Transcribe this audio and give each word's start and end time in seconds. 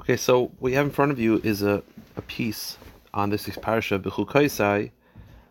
Okay, 0.00 0.16
so 0.16 0.52
what 0.60 0.70
you 0.70 0.76
have 0.76 0.86
in 0.86 0.92
front 0.92 1.10
of 1.10 1.18
you 1.18 1.40
is 1.42 1.62
a, 1.62 1.82
a 2.16 2.22
piece 2.22 2.78
on 3.12 3.30
this 3.30 3.46
parsha 3.46 4.00
B'chukaisai, 4.00 4.92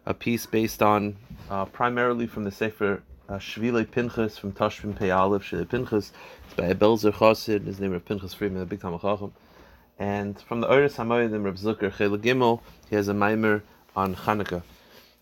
a 0.06 0.14
piece 0.14 0.46
based 0.46 0.82
on 0.82 1.18
uh, 1.50 1.66
primarily 1.66 2.28
from 2.28 2.46
the 2.46 2.52
Sefer 2.52 3.04
uh, 3.28 3.34
Shvile 3.34 3.92
Pinchas 3.92 4.38
from 4.38 4.54
Tashvim 4.54 4.96
Pei 4.96 5.12
Aleph 5.12 5.44
Shvile 5.44 5.68
Pinchas. 5.68 6.14
It's 6.46 6.54
by 6.56 6.74
Belzer 6.74 7.12
Chassid, 7.12 7.66
his 7.66 7.82
name 7.82 7.94
is 7.94 8.02
Pinchas 8.04 8.34
Friedman, 8.34 8.62
the 8.62 8.66
big 8.66 8.80
Talmud 8.80 9.02
Chacham. 9.02 9.34
And 10.00 10.40
from 10.40 10.62
the 10.62 10.72
Oris 10.72 10.96
Hamoyedim 10.96 11.44
Reb 11.44 11.58
Zucker 11.58 11.92
Chele 11.92 12.18
Gimel, 12.18 12.62
he 12.90 12.96
has 12.96 13.10
a 13.10 13.14
mimer 13.14 13.64
on 13.98 14.16
Chanukah. 14.16 14.64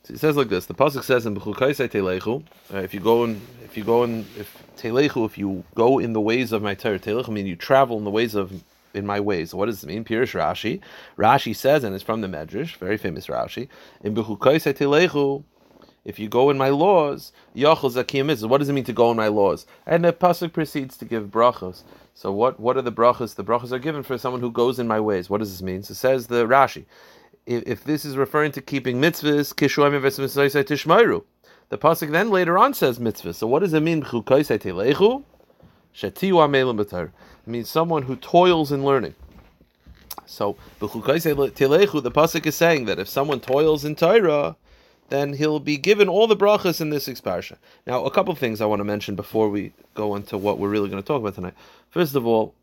So 0.04 0.14
he 0.14 0.18
says 0.20 0.38
like 0.38 0.50
this: 0.50 0.68
the 0.68 0.76
pasuk 0.76 1.04
says 1.04 1.26
in 1.26 1.36
B'chukaisai 1.36 1.90
Telechu, 1.90 2.44
uh, 2.72 2.78
if 2.78 2.94
you 2.94 3.00
go 3.00 3.24
in, 3.24 3.42
if 3.64 3.76
you 3.76 3.84
go 3.84 4.04
in, 4.04 4.20
if 4.38 4.64
Telechu, 4.78 5.26
if 5.26 5.36
you 5.36 5.64
go 5.74 5.98
in 5.98 6.14
the 6.14 6.22
ways 6.22 6.52
of 6.52 6.62
my 6.62 6.76
Torah, 6.76 7.00
Telechu 7.00 7.30
mean 7.30 7.48
you 7.48 7.56
travel 7.56 7.98
in 7.98 8.04
the 8.04 8.12
ways 8.12 8.36
of 8.36 8.64
in 8.96 9.06
my 9.06 9.20
ways. 9.20 9.54
What 9.54 9.68
does 9.68 9.84
it 9.84 9.88
mean? 9.88 10.04
Pirish 10.04 10.34
Rashi. 10.34 10.80
Rashi 11.18 11.56
says, 11.56 11.84
and 11.84 11.94
it's 11.94 12.04
from 12.04 12.22
the 12.22 12.28
Medrash, 12.28 12.78
very 12.78 12.98
famous 12.98 13.28
Rashi. 13.28 13.68
In 14.04 14.16
Telechu, 14.16 15.44
if 16.06 16.20
you 16.20 16.30
go 16.30 16.52
in 16.52 16.58
my 16.58 16.70
laws, 16.70 17.32
Yachol 17.56 17.92
Zakim 17.92 18.48
What 18.48 18.60
does 18.60 18.70
it 18.70 18.74
mean 18.74 18.84
to 18.84 18.94
go 18.94 19.10
in 19.10 19.18
my 19.18 19.28
laws? 19.28 19.66
And 19.88 20.06
the 20.06 20.14
pasuk 20.14 20.54
proceeds 20.54 20.98
to 20.98 21.06
give 21.06 21.26
brachos. 21.26 21.82
So 22.14 22.32
what? 22.32 22.60
What 22.60 22.78
are 22.78 22.84
the 22.84 22.92
brachos? 22.92 23.34
The 23.34 23.44
brachos 23.44 23.72
are 23.72 23.80
given 23.80 24.04
for 24.04 24.16
someone 24.20 24.40
who 24.40 24.52
goes 24.52 24.78
in 24.78 24.88
my 24.88 25.00
ways. 25.00 25.32
What 25.32 25.40
does 25.40 25.52
this 25.52 25.64
mean? 25.64 25.82
So 25.82 25.96
says 25.96 26.28
the 26.28 26.46
Rashi. 26.46 26.86
If, 27.48 27.64
if 27.66 27.84
this 27.84 28.06
is 28.06 28.18
referring 28.18 28.52
to 28.54 28.62
keeping 28.62 29.02
mitzvahs, 29.02 29.56
kishuam 29.56 30.00
tishmaru. 30.00 31.24
The 31.70 31.78
pasuk 31.80 32.12
then 32.12 32.30
later 32.30 32.60
on 32.60 32.76
says 32.76 33.00
mitzvahs. 33.00 33.36
So 33.36 33.48
what 33.48 33.62
does 33.62 33.74
it 33.74 33.82
mean? 33.82 34.04
It 36.02 37.48
means 37.48 37.70
someone 37.70 38.04
who 38.04 38.16
toils 38.16 38.72
in 38.72 38.84
learning. 38.84 39.16
So 40.26 40.58
the 40.80 40.88
pasuk 40.88 42.46
is 42.46 42.56
saying 42.56 42.86
that 42.86 43.00
if 43.00 43.08
someone 43.08 43.40
toils 43.40 43.86
in 43.86 43.96
Torah, 43.96 44.56
then 45.10 45.34
he'll 45.34 45.60
be 45.60 45.78
given 45.78 46.10
all 46.10 46.28
the 46.28 46.36
brachas 46.36 46.82
in 46.82 46.90
this 46.90 47.08
exparsha. 47.08 47.58
Now, 47.86 48.04
a 48.06 48.12
couple 48.12 48.34
of 48.34 48.40
things 48.40 48.60
I 48.60 48.66
want 48.66 48.80
to 48.80 48.86
mention 48.86 49.16
before 49.16 49.50
we 49.50 49.72
go 49.94 50.16
into 50.16 50.38
what 50.38 50.58
we're 50.58 50.70
really 50.70 50.90
going 50.90 51.02
to 51.02 51.08
talk 51.08 51.22
about 51.22 51.36
tonight. 51.36 51.54
First 51.90 52.16
of 52.16 52.26
all, 52.26 52.56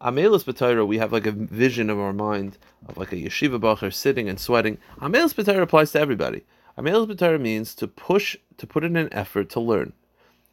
Amelis 0.00 0.44
B'Torah, 0.44 0.86
we 0.86 0.98
have 0.98 1.12
like 1.12 1.26
a 1.26 1.32
vision 1.32 1.90
of 1.90 1.98
our 1.98 2.12
mind 2.12 2.58
of 2.88 2.96
like 2.96 3.12
a 3.12 3.16
yeshiva 3.16 3.60
bacher 3.60 3.92
sitting 3.92 4.28
and 4.28 4.40
sweating. 4.40 4.78
Amelis 4.98 5.34
B'Torah 5.34 5.62
applies 5.62 5.92
to 5.92 6.00
everybody. 6.00 6.42
Amelis 6.76 7.06
B'Torah 7.06 7.40
means 7.40 7.74
to 7.76 7.86
push, 7.86 8.36
to 8.56 8.66
put 8.66 8.82
in 8.82 8.96
an 8.96 9.12
effort 9.12 9.50
to 9.50 9.60
learn. 9.60 9.92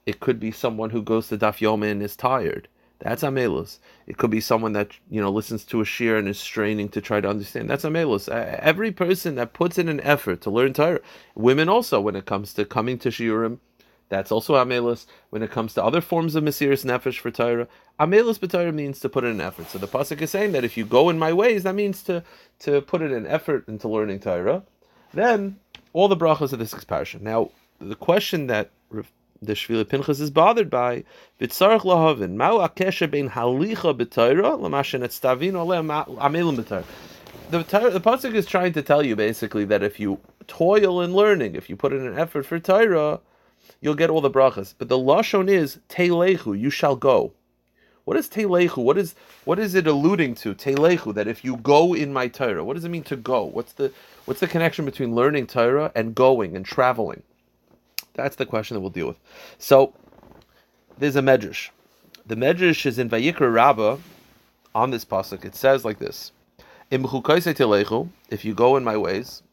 It 0.08 0.22
could 0.22 0.40
be 0.40 0.52
someone 0.52 0.92
who 0.92 1.02
goes 1.04 1.28
to 1.28 1.38
Daf 1.38 1.58
Yomi 1.58 1.92
and 1.92 2.02
is 2.02 2.16
tired. 2.16 2.70
That's 3.00 3.24
amelus. 3.24 3.80
It 4.08 4.18
could 4.18 4.32
be 4.32 4.40
someone 4.40 4.72
that 4.72 4.94
you 5.12 5.20
know 5.22 5.30
listens 5.30 5.66
to 5.66 5.82
a 5.82 5.86
shir 5.86 6.18
and 6.18 6.30
is 6.30 6.40
straining 6.40 6.88
to 6.90 7.02
try 7.02 7.20
to 7.20 7.30
understand. 7.30 7.70
That's 7.70 7.84
amelus. 7.84 8.30
Every 8.30 8.94
person 8.94 9.36
that 9.36 9.52
puts 9.52 9.78
in 9.78 9.90
an 9.90 10.00
effort 10.00 10.40
to 10.42 10.50
learn 10.50 10.72
Torah, 10.72 11.02
women 11.36 11.68
also, 11.68 12.00
when 12.00 12.16
it 12.16 12.26
comes 12.26 12.54
to 12.54 12.64
coming 12.64 12.98
to 13.00 13.10
shiurim, 13.10 13.60
that's 14.08 14.32
also 14.32 14.56
amelus. 14.56 15.08
When 15.30 15.44
it 15.44 15.52
comes 15.52 15.74
to 15.74 15.84
other 15.84 16.00
forms 16.00 16.36
of 16.36 16.44
mesiris 16.46 16.86
nefesh 16.86 17.20
for 17.20 17.30
Torah, 17.30 17.68
amelus 18.00 18.40
b'Torah 18.40 18.74
means 18.74 19.02
to 19.02 19.10
put 19.10 19.26
in 19.26 19.32
an 19.32 19.42
effort. 19.42 19.70
So 19.70 19.78
the 19.78 19.88
pasuk 19.90 20.22
is 20.22 20.32
saying 20.32 20.54
that 20.54 20.64
if 20.64 20.78
you 20.78 20.86
go 20.86 21.10
in 21.10 21.20
my 21.20 21.34
ways, 21.34 21.64
that 21.64 21.76
means 21.76 22.02
to 22.04 22.24
to 22.60 22.82
put 22.82 23.02
in 23.02 23.12
an 23.12 23.28
effort 23.28 23.68
into 23.68 23.90
learning 23.90 24.22
Torah. 24.22 24.64
Then 25.14 25.60
all 25.92 26.08
the 26.08 26.16
brachas 26.16 26.54
of 26.54 26.60
this 26.60 26.74
expansion. 26.74 27.26
Now 27.26 27.52
the 27.80 27.96
question 27.96 28.48
that 28.48 28.72
the 29.42 29.54
Shvila 29.54 29.88
Pinchas 29.88 30.20
is 30.20 30.32
bothered 30.32 30.70
by. 30.70 31.04
B'tzarech 31.40 31.82
lahavin, 31.82 32.36
ma'u 32.36 32.68
akesha 32.68 33.10
bein 33.10 33.30
halicha 33.30 33.98
b'toira, 33.98 34.60
l'mashen 34.60 35.02
etztavin 35.02 35.56
ole 35.56 35.76
amelim 35.76 36.58
b'toira. 36.58 36.86
The, 37.50 37.60
the 37.60 38.02
pasuk 38.02 38.34
is 38.34 38.46
trying 38.46 38.74
to 38.74 38.82
tell 38.82 39.06
you 39.06 39.16
basically 39.16 39.64
that 39.66 39.82
if 39.82 40.00
you 40.00 40.20
toil 40.48 41.02
in 41.02 41.14
learning, 41.14 41.56
if 41.56 41.70
you 41.70 41.76
put 41.76 41.94
in 41.94 42.06
an 42.06 42.18
effort 42.18 42.46
for 42.46 42.60
Torah, 42.60 43.22
you'll 43.80 43.96
get 43.96 44.10
all 44.10 44.22
the 44.22 44.30
brachas. 44.30 44.74
But 44.78 44.90
the 44.90 44.98
lashon 44.98 45.50
is 45.50 45.80
teilechu, 45.88 46.60
you 46.60 46.70
shall 46.70 46.96
go. 46.96 47.34
What 48.04 48.18
is 48.18 48.30
teilechu? 48.30 48.84
What 48.84 48.98
is 48.98 49.16
what 49.44 49.60
is 49.60 49.76
it 49.76 49.86
alluding 49.86 50.36
to? 50.36 50.56
Teilechu, 50.56 51.14
that 51.14 51.28
if 51.28 51.44
you 51.44 51.58
go 51.58 51.94
in 51.94 52.14
my 52.14 52.30
Torah, 52.30 52.64
what 52.64 52.76
does 52.76 52.86
it 52.86 52.90
mean 52.90 53.04
to 53.04 53.18
go? 53.18 53.44
What's 53.44 53.74
the 53.74 53.92
what's 54.26 54.40
the 54.40 54.48
connection 54.48 54.86
between 54.86 55.14
learning 55.14 55.48
Torah 55.48 55.92
and 55.94 56.16
going 56.16 56.56
and 56.56 56.66
traveling? 56.66 57.24
That's 58.18 58.36
the 58.36 58.46
question 58.46 58.76
that 58.76 58.82
we'll 58.82 58.90
deal 58.90 59.08
with. 59.08 59.20
So 59.60 59.94
there's 60.98 61.16
a 61.16 61.22
medrash. 61.22 61.70
The 62.26 62.36
medrash 62.36 62.86
is 62.86 63.00
in 63.00 63.10
Vayikra 63.10 63.54
Rabbah 63.54 63.98
on 64.76 64.90
this 64.90 65.06
pasuk. 65.06 65.46
It 65.46 65.56
says 65.56 65.86
like 65.86 66.00
this: 66.00 66.32
If 66.92 68.46
you 68.46 68.54
go 68.54 68.76
in 68.76 68.84
my 68.84 68.98
ways, 68.98 69.44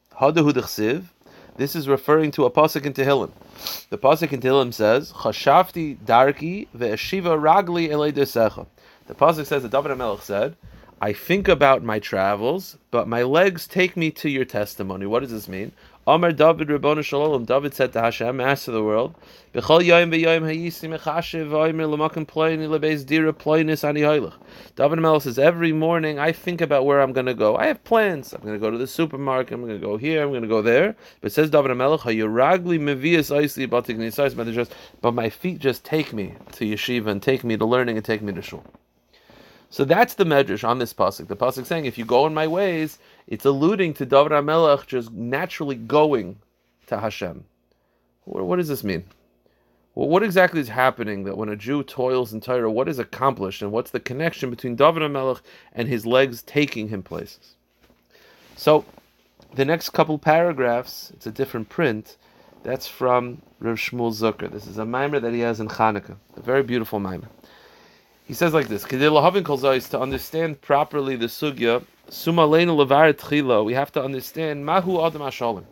this 1.56 1.76
is 1.76 1.88
referring 1.88 2.30
to 2.32 2.46
a 2.46 2.50
pasuk 2.50 2.84
in 2.86 2.94
Tehillim. 2.94 3.30
The 3.90 3.98
pasuk 3.98 4.32
in 4.32 4.40
Tehillim 4.40 4.72
says, 4.72 5.12
"Chashafti 5.12 5.98
darki 5.98 6.66
ve'eshiva 6.76 7.38
ragli 7.38 7.90
elei 7.90 8.66
The 9.06 9.14
pasuk 9.14 9.46
says 9.46 9.62
that 9.62 9.70
David 9.70 9.96
Melech 9.98 10.22
said, 10.22 10.56
"I 11.02 11.12
think 11.12 11.48
about 11.48 11.84
my 11.84 11.98
travels, 11.98 12.78
but 12.90 13.06
my 13.06 13.22
legs 13.22 13.68
take 13.68 13.96
me 13.96 14.10
to 14.12 14.30
your 14.30 14.46
testimony." 14.46 15.06
What 15.06 15.20
does 15.20 15.32
this 15.32 15.48
mean? 15.48 15.72
Amar 16.06 16.32
David 16.32 16.68
Rabbonu 16.68 17.02
Shalom. 17.02 17.46
David 17.46 17.72
said 17.72 17.94
to 17.94 18.00
Hashem, 18.02 18.36
Master 18.36 18.72
of 18.72 18.74
the 18.74 18.84
world, 18.84 19.14
lebeis 19.54 20.76
dira 23.06 23.32
ani. 23.88 24.30
David 24.76 24.98
Mel 24.98 25.20
says, 25.20 25.38
every 25.38 25.72
morning 25.72 26.18
I 26.18 26.30
think 26.30 26.60
about 26.60 26.84
where 26.84 27.00
I'm 27.00 27.14
going 27.14 27.24
to 27.24 27.32
go. 27.32 27.56
I 27.56 27.68
have 27.68 27.82
plans. 27.84 28.34
I'm 28.34 28.42
going 28.42 28.52
to 28.52 28.58
go 28.58 28.70
to 28.70 28.76
the 28.76 28.86
supermarket. 28.86 29.54
I'm 29.54 29.62
going 29.62 29.80
to 29.80 29.86
go 29.86 29.96
here. 29.96 30.22
I'm 30.22 30.28
going 30.28 30.42
to 30.42 30.48
go 30.48 30.60
there. 30.60 30.94
But 31.22 31.32
says 31.32 31.48
David 31.48 31.74
Melech, 31.74 32.00
hayuragli 32.00 32.78
mevias 32.78 33.30
batik 33.68 34.70
but 35.00 35.14
my 35.14 35.30
feet 35.30 35.58
just 35.58 35.84
take 35.84 36.12
me 36.12 36.34
to 36.52 36.66
yeshiva 36.66 37.06
and 37.06 37.22
take 37.22 37.44
me 37.44 37.56
to 37.56 37.64
learning 37.64 37.96
and 37.96 38.04
take 38.04 38.20
me 38.20 38.34
to 38.34 38.42
shul. 38.42 38.62
So 39.70 39.84
that's 39.84 40.14
the 40.14 40.24
medrash 40.24 40.62
on 40.68 40.78
this 40.78 40.94
pasuk. 40.94 41.28
The 41.28 41.34
pasuk 41.34 41.66
saying, 41.66 41.86
if 41.86 41.98
you 41.98 42.04
go 42.04 42.26
in 42.26 42.34
my 42.34 42.46
ways, 42.46 42.98
it's 43.26 43.44
alluding 43.44 43.94
to 43.94 44.06
David 44.06 44.32
HaMelech 44.32 44.86
just 44.86 45.12
naturally 45.12 45.76
going 45.76 46.38
to 46.86 46.98
Hashem. 46.98 47.44
What, 48.24 48.44
what 48.44 48.56
does 48.56 48.68
this 48.68 48.84
mean? 48.84 49.04
Well, 49.94 50.08
what 50.08 50.22
exactly 50.22 50.60
is 50.60 50.68
happening 50.68 51.24
that 51.24 51.36
when 51.36 51.48
a 51.48 51.56
Jew 51.56 51.82
toils 51.84 52.32
in 52.32 52.40
Torah, 52.40 52.70
what 52.70 52.88
is 52.88 52.98
accomplished, 52.98 53.62
and 53.62 53.70
what's 53.70 53.92
the 53.92 54.00
connection 54.00 54.50
between 54.50 54.74
David 54.74 55.02
HaMelech 55.02 55.40
and 55.72 55.86
his 55.86 56.04
legs 56.04 56.42
taking 56.42 56.88
him 56.88 57.02
places? 57.02 57.54
So, 58.56 58.84
the 59.54 59.64
next 59.64 59.90
couple 59.90 60.18
paragraphs, 60.18 61.12
it's 61.14 61.26
a 61.26 61.30
different 61.30 61.68
print. 61.68 62.16
That's 62.64 62.88
from 62.88 63.40
Rav 63.60 63.76
Shmuel 63.76 64.12
Zucker. 64.12 64.50
This 64.50 64.66
is 64.66 64.78
a 64.78 64.84
mimer 64.84 65.20
that 65.20 65.32
he 65.32 65.40
has 65.40 65.60
in 65.60 65.68
Hanukkah, 65.68 66.16
a 66.36 66.40
very 66.40 66.62
beautiful 66.62 66.98
mimer. 66.98 67.28
He 68.26 68.34
says 68.34 68.52
like 68.54 68.68
this: 68.68 68.84
to 68.84 70.00
understand 70.00 70.60
properly 70.60 71.14
the 71.14 71.26
sugya, 71.26 71.84
sumalenu 72.08 73.64
We 73.64 73.74
have 73.74 73.92
to 73.92 74.02
understand 74.02 74.66
mahu 74.66 75.00
adam 75.04 75.22
ashalim. 75.22 75.64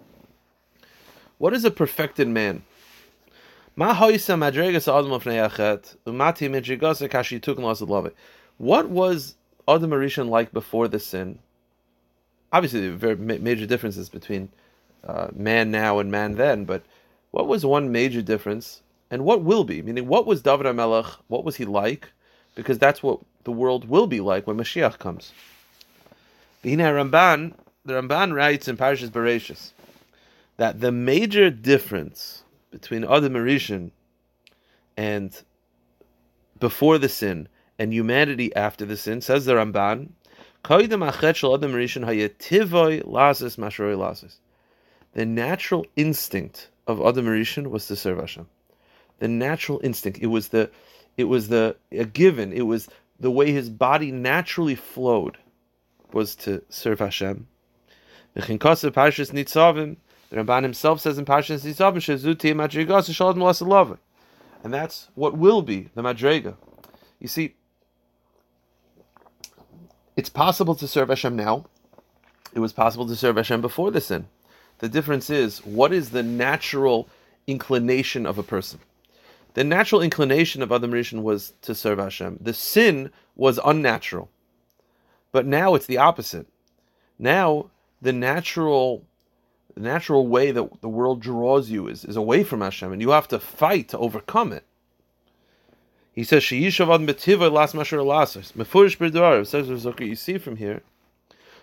What 1.38 1.54
is 1.54 1.64
a 1.64 1.70
perfected 1.70 2.28
man? 2.28 2.62
What 3.76 3.88
was 8.88 9.34
Adam 9.68 9.90
Harishon 9.90 10.28
like 10.28 10.52
before 10.52 10.88
the 10.88 10.98
sin? 10.98 11.38
Obviously, 12.52 12.80
there 12.80 12.92
are 12.92 13.14
very 13.14 13.38
major 13.38 13.66
differences 13.66 14.08
between 14.08 14.50
uh, 15.04 15.28
man 15.34 15.70
now 15.70 15.98
and 15.98 16.10
man 16.10 16.34
then, 16.34 16.64
but 16.64 16.82
what 17.30 17.48
was 17.48 17.64
one 17.64 17.90
major 17.90 18.20
difference, 18.22 18.82
and 19.10 19.24
what 19.24 19.42
will 19.42 19.64
be? 19.64 19.80
Meaning, 19.82 20.06
what 20.06 20.26
was 20.26 20.42
David 20.42 20.66
HaMelech? 20.66 21.16
What 21.28 21.44
was 21.44 21.56
he 21.56 21.64
like? 21.64 22.10
because 22.54 22.78
that's 22.78 23.02
what 23.02 23.20
the 23.44 23.52
world 23.52 23.88
will 23.88 24.06
be 24.06 24.20
like 24.20 24.46
when 24.46 24.56
Mashiach 24.56 24.98
comes. 24.98 25.32
The 26.62 26.76
Ramban, 26.76 27.54
the 27.84 27.94
Ramban 27.94 28.34
writes 28.34 28.68
in 28.68 28.76
Parashas 28.76 29.10
Bereshis 29.10 29.72
that 30.56 30.80
the 30.80 30.92
major 30.92 31.50
difference 31.50 32.44
between 32.70 33.04
Adam 33.04 33.34
Rishon 33.34 33.90
and 34.96 35.42
before 36.60 36.98
the 36.98 37.08
sin 37.08 37.48
and 37.78 37.92
humanity 37.92 38.54
after 38.54 38.84
the 38.84 38.96
sin, 38.96 39.20
says 39.20 39.44
the 39.44 39.54
Ramban, 39.54 40.10
the 45.14 45.26
natural 45.26 45.86
instinct 45.96 46.68
of 46.86 47.00
Adam 47.00 47.26
Rishon 47.26 47.66
was 47.66 47.86
to 47.88 47.96
serve 47.96 48.18
Hashem. 48.18 48.46
The 49.18 49.28
natural 49.28 49.80
instinct. 49.82 50.18
It 50.20 50.26
was 50.26 50.48
the 50.48 50.70
it 51.16 51.24
was 51.24 51.48
the 51.48 51.74
a 51.90 52.04
given. 52.04 52.52
It 52.52 52.62
was 52.62 52.88
the 53.18 53.30
way 53.30 53.50
his 53.50 53.68
body 53.68 54.12
naturally 54.12 54.76
flowed 54.76 55.38
was 56.14 56.36
to 56.36 56.62
serve 56.68 57.00
Hashem. 57.00 57.48
The 58.34 58.42
Ramban 60.40 60.62
himself 60.62 61.00
says 61.00 61.18
in 61.18 61.24
Parshas 61.24 61.64
Nitzavim, 61.64 63.98
and 64.64 64.72
that's 64.72 65.08
what 65.14 65.36
will 65.36 65.62
be 65.62 65.88
the 65.94 66.02
Madrega. 66.02 66.56
You 67.20 67.28
see, 67.28 67.54
It's 70.16 70.28
possible 70.28 70.74
to 70.74 70.86
serve 70.86 71.08
Hashem 71.08 71.36
now. 71.36 71.66
It 72.54 72.60
was 72.60 72.72
possible 72.72 73.06
to 73.08 73.16
serve 73.16 73.36
Hashem 73.36 73.60
before 73.60 73.90
the 73.90 74.00
sin. 74.00 74.28
The 74.78 74.88
difference 74.88 75.30
is 75.30 75.64
what 75.64 75.92
is 75.92 76.10
the 76.10 76.22
natural 76.22 77.08
inclination 77.46 78.26
of 78.26 78.38
a 78.38 78.42
person? 78.42 78.80
The 79.54 79.64
natural 79.64 80.00
inclination 80.00 80.62
of 80.62 80.72
Adam 80.72 80.92
Rishon 80.92 81.22
was 81.22 81.52
to 81.62 81.74
serve 81.74 81.98
Hashem. 81.98 82.38
The 82.40 82.54
sin 82.54 83.10
was 83.36 83.60
unnatural. 83.64 84.30
But 85.32 85.46
now 85.46 85.74
it's 85.74 85.86
the 85.86 85.98
opposite. 85.98 86.46
Now 87.18 87.70
the 88.00 88.12
natural 88.12 89.04
the 89.74 89.80
natural 89.80 90.26
way 90.26 90.50
that 90.50 90.82
the 90.82 90.88
world 90.88 91.20
draws 91.20 91.70
you 91.70 91.88
is, 91.88 92.04
is 92.04 92.16
away 92.16 92.44
from 92.44 92.60
Hashem, 92.60 92.92
and 92.92 93.00
you 93.00 93.10
have 93.10 93.28
to 93.28 93.38
fight 93.38 93.88
to 93.88 93.98
overcome 93.98 94.52
it. 94.52 94.64
He 96.12 96.24
says, 96.24 96.42
"Sheishav 96.42 97.06
betiva 97.06 97.50
las 97.50 97.72
masher 97.72 97.98
lasos." 97.98 98.52
Mefurish 98.52 98.98
b'dvar 98.98 99.46
says 99.46 99.68
Zucker. 99.68 100.06
You 100.06 100.14
see 100.14 100.36
from 100.36 100.56
here, 100.56 100.82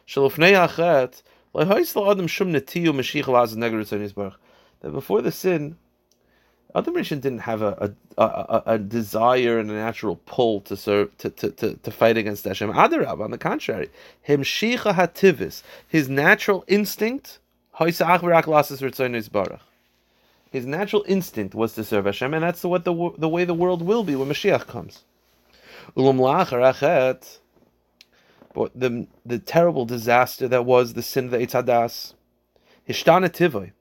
shalofnei 0.08 0.68
achet 0.68 1.22
lehais 1.54 1.94
la'adam 1.94 2.28
shum 2.28 2.52
netiyu 2.52 2.88
meshich 2.88 3.28
laz 3.28 3.56
neger 3.56 4.36
That 4.80 4.92
before 4.92 5.22
the 5.22 5.32
sin, 5.32 5.78
Adam 6.76 6.94
Rishon 6.94 7.20
didn't 7.20 7.40
have 7.40 7.64
a 7.64 7.96
a, 8.18 8.24
a, 8.24 8.64
a, 8.66 8.78
desire 8.78 9.58
and 9.58 9.72
a 9.72 9.74
natural 9.74 10.20
pull 10.26 10.62
to 10.62 10.78
serve 10.78 11.18
to, 11.18 11.30
to, 11.32 11.50
to, 11.52 11.76
to 11.76 11.92
fight 11.92 12.18
against 12.18 12.44
Hashem. 12.44 12.72
Adarab, 12.74 13.22
on 13.22 13.32
the 13.32 13.38
contrary, 13.40 13.90
him 14.22 14.44
shicha 14.44 14.94
hativis, 14.94 15.64
his 15.88 16.10
natural 16.10 16.64
instinct, 16.68 17.40
his 17.80 18.00
natural 20.66 21.06
instinct 21.08 21.56
was 21.56 21.74
to 21.74 21.84
serve 21.84 22.06
Hashem, 22.06 22.34
and 22.34 22.44
that's 22.44 22.64
what 22.64 22.84
the 22.86 23.12
the 23.18 23.30
way 23.30 23.46
the 23.46 23.54
world 23.56 23.82
will 23.82 24.04
be 24.04 24.16
when 24.16 24.30
Mashiach 24.30 24.68
comes. 24.68 25.04
But 28.54 28.72
the 28.76 29.08
the 29.26 29.40
terrible 29.40 29.86
disaster 29.86 30.48
that 30.48 30.66
was 30.66 30.94
the 30.94 31.02
sin 31.02 31.26
of 31.26 31.32
the 31.32 31.38
Hishtana 31.40 32.14
Tivoy 32.88 33.72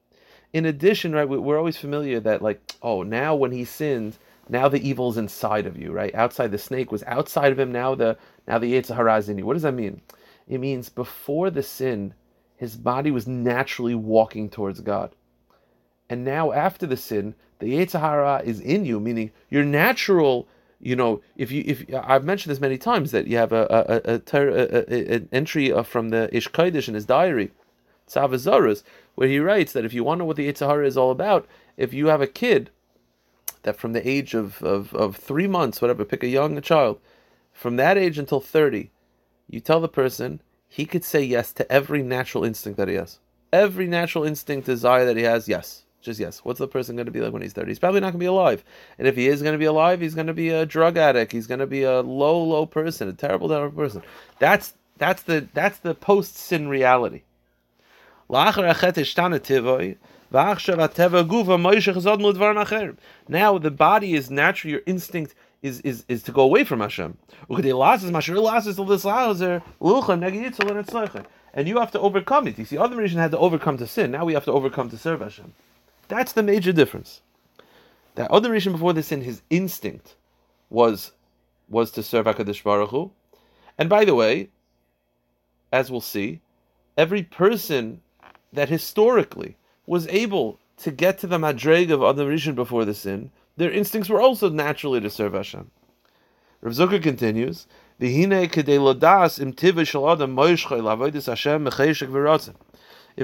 in 0.53 0.67
addition, 0.67 1.13
right, 1.13 1.29
we're 1.29 1.59
always 1.59 1.77
familiar 1.77 2.21
that 2.21 2.43
like, 2.43 2.61
oh, 2.83 3.03
now 3.03 3.35
when 3.35 3.53
he 3.53 3.65
sinned, 3.65 4.17
now 4.49 4.69
the 4.69 4.87
evil's 4.89 5.19
inside 5.19 5.67
of 5.67 5.77
you, 5.77 5.93
right? 5.93 6.15
Outside 6.15 6.51
the 6.51 6.59
snake 6.59 6.91
was 6.91 7.05
outside 7.05 7.53
of 7.53 7.59
him. 7.59 7.71
Now 7.71 7.95
the 7.95 8.17
now 8.47 8.59
the 8.59 8.73
Yetzer 8.73 8.97
Hara 8.97 9.19
is 9.19 9.29
in 9.29 9.39
you. 9.39 9.45
What 9.45 9.55
does 9.55 9.63
that 9.63 9.75
mean? 9.75 10.01
It 10.47 10.59
means 10.59 10.89
before 10.89 11.51
the 11.51 11.63
sin, 11.63 12.15
his 12.57 12.77
body 12.77 13.11
was 13.11 13.27
naturally 13.27 13.95
walking 13.95 14.49
towards 14.49 14.81
God, 14.81 15.15
and 16.09 16.25
now 16.25 16.53
after 16.53 16.87
the 16.87 16.97
sin, 16.97 17.35
the 17.59 17.75
Yetzer 17.75 18.01
Hara 18.01 18.41
is 18.43 18.61
in 18.61 18.85
you, 18.87 19.01
meaning 19.01 19.31
your 19.51 19.65
natural. 19.65 20.49
You 20.81 20.95
know, 20.97 21.21
if 21.37 21.51
you 21.51 21.65
if 21.67 21.85
I've 21.93 22.25
mentioned 22.25 22.53
this 22.53 22.61
many 22.61 22.79
times 22.79 23.11
that 23.11 23.27
you 23.27 23.37
have 23.37 23.53
a 23.53 23.67
a, 23.69 24.13
a, 24.15 24.95
a 24.95 25.15
an 25.17 25.29
entry 25.33 25.71
from 25.83 26.09
the 26.09 26.35
Ish 26.35 26.49
Kodesh 26.51 26.89
in 26.89 26.95
his 26.95 27.05
diary, 27.05 27.51
Tzav 28.09 28.31
V'Ziruz, 28.31 28.85
where 29.19 29.27
he 29.27 29.41
writes 29.41 29.73
that 29.73 29.85
if 29.85 29.93
you 29.93 30.05
wonder 30.05 30.25
what 30.25 30.37
the 30.37 30.49
Yetzer 30.49 30.69
Hara 30.69 30.87
is 30.87 30.97
all 30.97 31.11
about, 31.11 31.49
if 31.77 31.93
you 31.93 32.07
have 32.07 32.21
a 32.21 32.27
kid 32.29 32.71
that 33.65 33.77
from 33.77 33.93
the 33.93 34.09
age 34.09 34.33
of, 34.33 34.63
of, 34.63 34.95
of 34.95 35.17
three 35.17 35.49
months, 35.49 35.83
whatever, 35.83 36.05
pick 36.05 36.23
a 36.23 36.29
young 36.29 36.61
child, 36.61 37.01
from 37.53 37.75
that 37.75 37.99
age 37.99 38.17
until 38.17 38.41
30, 38.41 38.93
you 39.51 39.59
tell 39.59 39.81
the 39.81 39.89
person 39.89 40.41
he 40.69 40.87
could 40.87 41.03
say 41.03 41.21
yes 41.21 41.53
to 41.55 41.69
every 41.73 42.01
natural 42.01 42.45
instinct 42.45 42.77
that 42.77 42.87
he 42.87 42.95
has. 42.95 43.19
Every 43.53 43.89
natural 43.89 44.23
instinct, 44.23 44.67
desire 44.67 45.05
that 45.07 45.17
he 45.17 45.25
has, 45.25 45.49
yes. 45.49 45.83
Just 46.01 46.21
yes. 46.21 46.45
What's 46.45 46.61
the 46.61 46.69
person 46.69 46.95
going 46.95 47.07
to 47.07 47.13
be 47.13 47.21
like 47.21 47.33
when 47.33 47.43
he's 47.43 47.55
30? 47.55 47.73
He's 47.73 47.81
probably 47.81 47.99
not 47.99 48.13
going 48.13 48.21
to 48.21 48.25
be 48.25 48.27
alive. 48.27 48.63
And 49.01 49.09
if 49.09 49.17
he 49.17 49.27
is 49.27 49.43
going 49.43 49.55
to 49.55 49.59
be 49.59 49.65
alive, 49.65 50.01
he's 50.01 50.15
going 50.15 50.29
to 50.29 50.33
be 50.33 50.51
a 50.51 50.65
drug 50.65 50.97
addict. 50.97 51.33
He's 51.33 51.49
going 51.49 51.59
to 51.59 51.67
be 51.67 51.83
a 51.83 52.03
low, 52.03 52.41
low 52.41 52.67
person, 52.67 53.09
a 53.09 53.13
terrible, 53.15 53.49
terrible 53.49 53.77
person. 53.77 54.03
That's 54.39 54.75
that's 54.97 55.23
the 55.23 55.49
that's 55.55 55.79
the 55.79 55.97
post 55.97 56.37
sin 56.37 56.69
reality. 56.69 57.23
Now 58.31 58.53
the 63.59 63.71
body 63.71 64.15
is 64.15 64.31
natural, 64.31 64.71
your 64.71 64.83
instinct 64.87 65.35
is, 65.63 65.81
is, 65.81 66.05
is 66.09 66.23
to 66.25 66.33
go 66.33 66.43
away 66.43 66.65
from 66.65 66.81
Hashem. 66.81 67.17
And 71.55 71.67
you 71.67 71.79
have 71.79 71.91
to 71.93 72.01
overcome 72.01 72.47
it. 72.47 72.59
You 72.59 72.65
see, 72.67 72.77
other 72.77 72.97
religion 72.97 73.19
had 73.19 73.31
to 73.31 73.39
overcome 73.39 73.79
to 73.79 73.87
sin. 73.87 74.11
Now 74.11 74.27
we 74.27 74.35
have 74.35 74.45
to 74.45 74.53
overcome 74.53 74.91
to 74.91 74.99
serve 74.99 75.21
Hashem. 75.21 75.55
That's 76.09 76.33
the 76.33 76.43
major 76.43 76.73
difference. 76.73 77.23
That 78.15 78.31
other 78.31 78.51
religion 78.51 78.73
before 78.73 78.93
the 78.93 79.03
sin, 79.03 79.23
his 79.23 79.41
instinct 79.49 80.15
was 80.71 81.13
was 81.69 81.91
to 81.93 82.03
serve 82.03 82.27
Hakadosh 82.27 82.63
Baruch 82.63 82.91
Hu. 82.91 83.11
And 83.79 83.89
by 83.89 84.05
the 84.05 84.15
way, 84.15 84.49
as 85.73 85.91
we'll 85.91 86.01
see, 86.01 86.41
every 86.97 87.23
person 87.23 88.01
that 88.53 88.69
historically 88.69 89.57
was 89.87 90.07
able 90.09 90.59
to 90.79 90.91
get 90.91 91.19
to 91.19 91.27
the 91.27 91.39
madreg 91.39 91.91
of 91.91 92.03
Adam 92.03 92.29
Rishon 92.29 92.55
before 92.55 92.85
the 92.85 92.95
sin, 92.95 93.31
their 93.57 93.71
instincts 93.71 94.09
were 94.09 94.21
also 94.21 94.49
naturally 94.49 95.01
to 95.01 95.11
serve 95.11 95.35
Hashem. 95.35 95.71
Rav 96.61 96.75
Zucker 96.75 97.03
continues, 97.03 97.67
If 98.01 98.09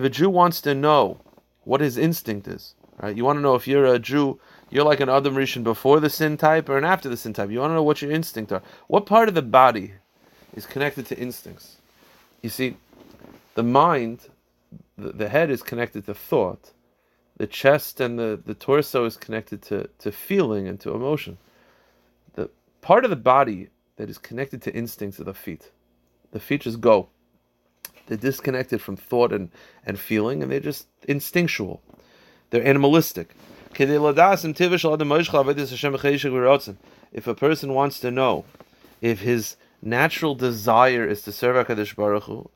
a 0.02 0.10
Jew 0.10 0.30
wants 0.30 0.60
to 0.60 0.74
know 0.74 1.20
what 1.64 1.80
his 1.80 1.96
instinct 1.96 2.48
is, 2.48 2.74
right? 3.00 3.16
You 3.16 3.24
want 3.24 3.36
to 3.38 3.40
know 3.40 3.54
if 3.54 3.68
you're 3.68 3.86
a 3.86 3.98
Jew, 3.98 4.38
you're 4.70 4.84
like 4.84 5.00
an 5.00 5.08
Adam 5.08 5.34
Rishon 5.34 5.62
before 5.62 6.00
the 6.00 6.10
sin 6.10 6.36
type 6.36 6.68
or 6.68 6.76
an 6.78 6.84
after 6.84 7.08
the 7.08 7.16
sin 7.16 7.32
type. 7.32 7.50
You 7.50 7.60
want 7.60 7.70
to 7.70 7.74
know 7.74 7.82
what 7.82 8.02
your 8.02 8.10
instincts 8.10 8.52
are. 8.52 8.62
What 8.88 9.06
part 9.06 9.28
of 9.28 9.34
the 9.34 9.42
body 9.42 9.94
is 10.54 10.66
connected 10.66 11.06
to 11.06 11.18
instincts? 11.18 11.76
You 12.42 12.50
see, 12.50 12.76
the 13.54 13.62
mind 13.62 14.28
the, 14.96 15.12
the 15.12 15.28
head 15.28 15.50
is 15.50 15.62
connected 15.62 16.06
to 16.06 16.14
thought, 16.14 16.72
the 17.36 17.46
chest 17.46 18.00
and 18.00 18.18
the, 18.18 18.40
the 18.44 18.54
torso 18.54 19.04
is 19.04 19.16
connected 19.16 19.62
to, 19.62 19.88
to 19.98 20.12
feeling 20.12 20.68
and 20.68 20.78
to 20.80 20.94
emotion. 20.94 21.38
The 22.34 22.50
part 22.80 23.04
of 23.04 23.10
the 23.10 23.16
body 23.16 23.70
that 23.96 24.08
is 24.08 24.18
connected 24.18 24.62
to 24.62 24.74
instincts 24.74 25.18
are 25.20 25.24
the 25.24 25.34
feet. 25.34 25.70
The 26.30 26.40
feet 26.40 26.62
just 26.62 26.80
go. 26.80 27.08
They're 28.06 28.16
disconnected 28.16 28.80
from 28.80 28.96
thought 28.96 29.32
and, 29.32 29.50
and 29.86 29.98
feeling, 29.98 30.42
and 30.42 30.52
they're 30.52 30.60
just 30.60 30.86
instinctual. 31.08 31.80
They're 32.50 32.66
animalistic. 32.66 33.34
If 37.12 37.26
a 37.26 37.34
person 37.34 37.74
wants 37.74 37.98
to 38.00 38.10
know 38.10 38.44
if 39.00 39.20
his 39.20 39.56
natural 39.84 40.34
desire 40.34 41.06
is 41.06 41.22
to 41.22 41.32
serve 41.32 41.66
HaKadosh 41.66 41.94
Baruch 41.94 42.24
Hu, 42.24 42.50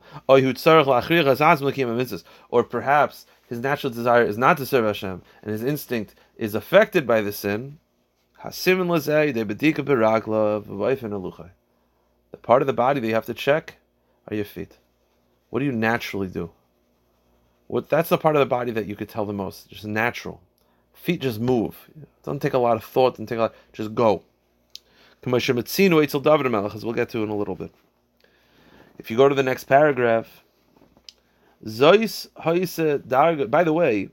or 2.49 2.63
perhaps 2.63 3.25
his 3.47 3.59
natural 3.59 3.93
desire 3.93 4.23
is 4.23 4.37
not 4.37 4.57
to 4.57 4.65
serve 4.65 4.85
Hashem, 4.85 5.21
and 5.41 5.51
his 5.51 5.63
instinct 5.63 6.15
is 6.37 6.55
affected 6.55 7.05
by 7.07 7.21
the 7.21 7.31
sin, 7.31 7.79
the 8.43 8.51
part 12.41 12.61
of 12.61 12.67
the 12.67 12.73
body 12.73 12.99
that 12.99 13.07
you 13.07 13.13
have 13.13 13.25
to 13.25 13.33
check 13.33 13.75
are 14.27 14.35
your 14.35 14.45
feet. 14.45 14.77
What 15.49 15.59
do 15.59 15.65
you 15.65 15.71
naturally 15.71 16.27
do? 16.27 16.51
What 17.67 17.89
that's 17.89 18.09
the 18.09 18.17
part 18.17 18.35
of 18.35 18.39
the 18.39 18.45
body 18.45 18.71
that 18.71 18.85
you 18.85 18.95
could 18.95 19.09
tell 19.09 19.25
the 19.25 19.33
most, 19.33 19.69
just 19.69 19.85
natural. 19.85 20.41
Feet 20.93 21.21
just 21.21 21.39
move. 21.39 21.89
It 22.01 22.07
doesn't 22.23 22.41
take 22.41 22.53
a 22.53 22.57
lot 22.57 22.77
of 22.77 22.83
thought, 22.83 23.19
and 23.19 23.27
take 23.27 23.37
a 23.37 23.41
lot. 23.41 23.55
Just 23.73 23.93
go 23.93 24.23
as 25.23 26.85
we'll 26.85 26.93
get 26.93 27.09
to 27.09 27.23
in 27.23 27.29
a 27.29 27.35
little 27.35 27.55
bit. 27.55 27.71
If 28.97 29.09
you 29.09 29.17
go 29.17 29.29
to 29.29 29.35
the 29.35 29.43
next 29.43 29.65
paragraph, 29.65 30.43
Zois 31.65 32.27
Darga. 32.35 33.49
By 33.49 33.63
the 33.63 33.73
way, 33.73 34.09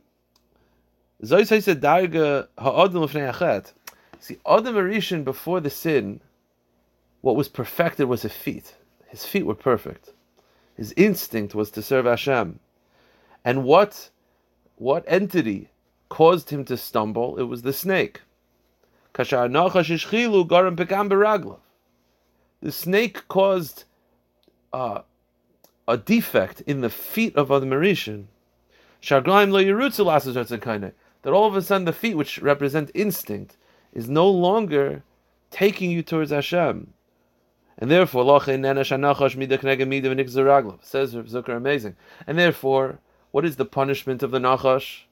Zois 1.22 1.48
Hoise 1.48 1.74
Darga 1.80 2.48
Ha'adam 2.58 3.02
Lefnei. 3.02 3.72
See, 4.20 4.38
Adam 4.46 4.74
Harishon 4.74 5.24
before 5.24 5.60
the 5.60 5.70
sin, 5.70 6.20
what 7.20 7.36
was 7.36 7.48
perfected 7.48 8.08
was 8.08 8.22
his 8.22 8.32
feet. 8.32 8.74
His 9.08 9.24
feet 9.24 9.46
were 9.46 9.54
perfect. 9.54 10.10
His 10.76 10.92
instinct 10.96 11.54
was 11.54 11.70
to 11.72 11.82
serve 11.82 12.04
Hashem. 12.06 12.58
And 13.44 13.64
what, 13.64 14.10
what 14.76 15.04
entity 15.06 15.70
caused 16.08 16.50
him 16.50 16.64
to 16.66 16.76
stumble? 16.76 17.38
It 17.38 17.44
was 17.44 17.62
the 17.62 17.72
snake. 17.72 18.20
The 19.16 19.24
snake 22.70 23.28
caused 23.28 23.84
uh, 24.74 25.00
a 25.88 25.96
defect 25.96 26.60
in 26.62 26.80
the 26.82 26.90
feet 26.90 27.34
of 27.34 27.50
Adam 27.50 27.70
Harishon. 27.70 28.26
That 29.00 29.26
all 31.32 31.46
of 31.46 31.56
a 31.56 31.62
sudden 31.62 31.86
the 31.86 31.94
feet, 31.94 32.14
which 32.14 32.42
represent 32.42 32.90
instinct, 32.94 33.56
is 33.94 34.10
no 34.10 34.28
longer 34.28 35.02
taking 35.50 35.90
you 35.90 36.02
towards 36.02 36.30
Hashem. 36.30 36.92
And 37.78 37.90
therefore, 37.90 38.24
says 38.24 38.48
Zucker 41.14 41.56
amazing. 41.56 41.96
And 42.26 42.38
therefore, 42.38 42.98
what 43.30 43.46
is 43.46 43.56
the 43.56 43.64
punishment 43.64 44.22
of 44.22 44.30
the 44.30 44.38
Nachash? 44.38 45.04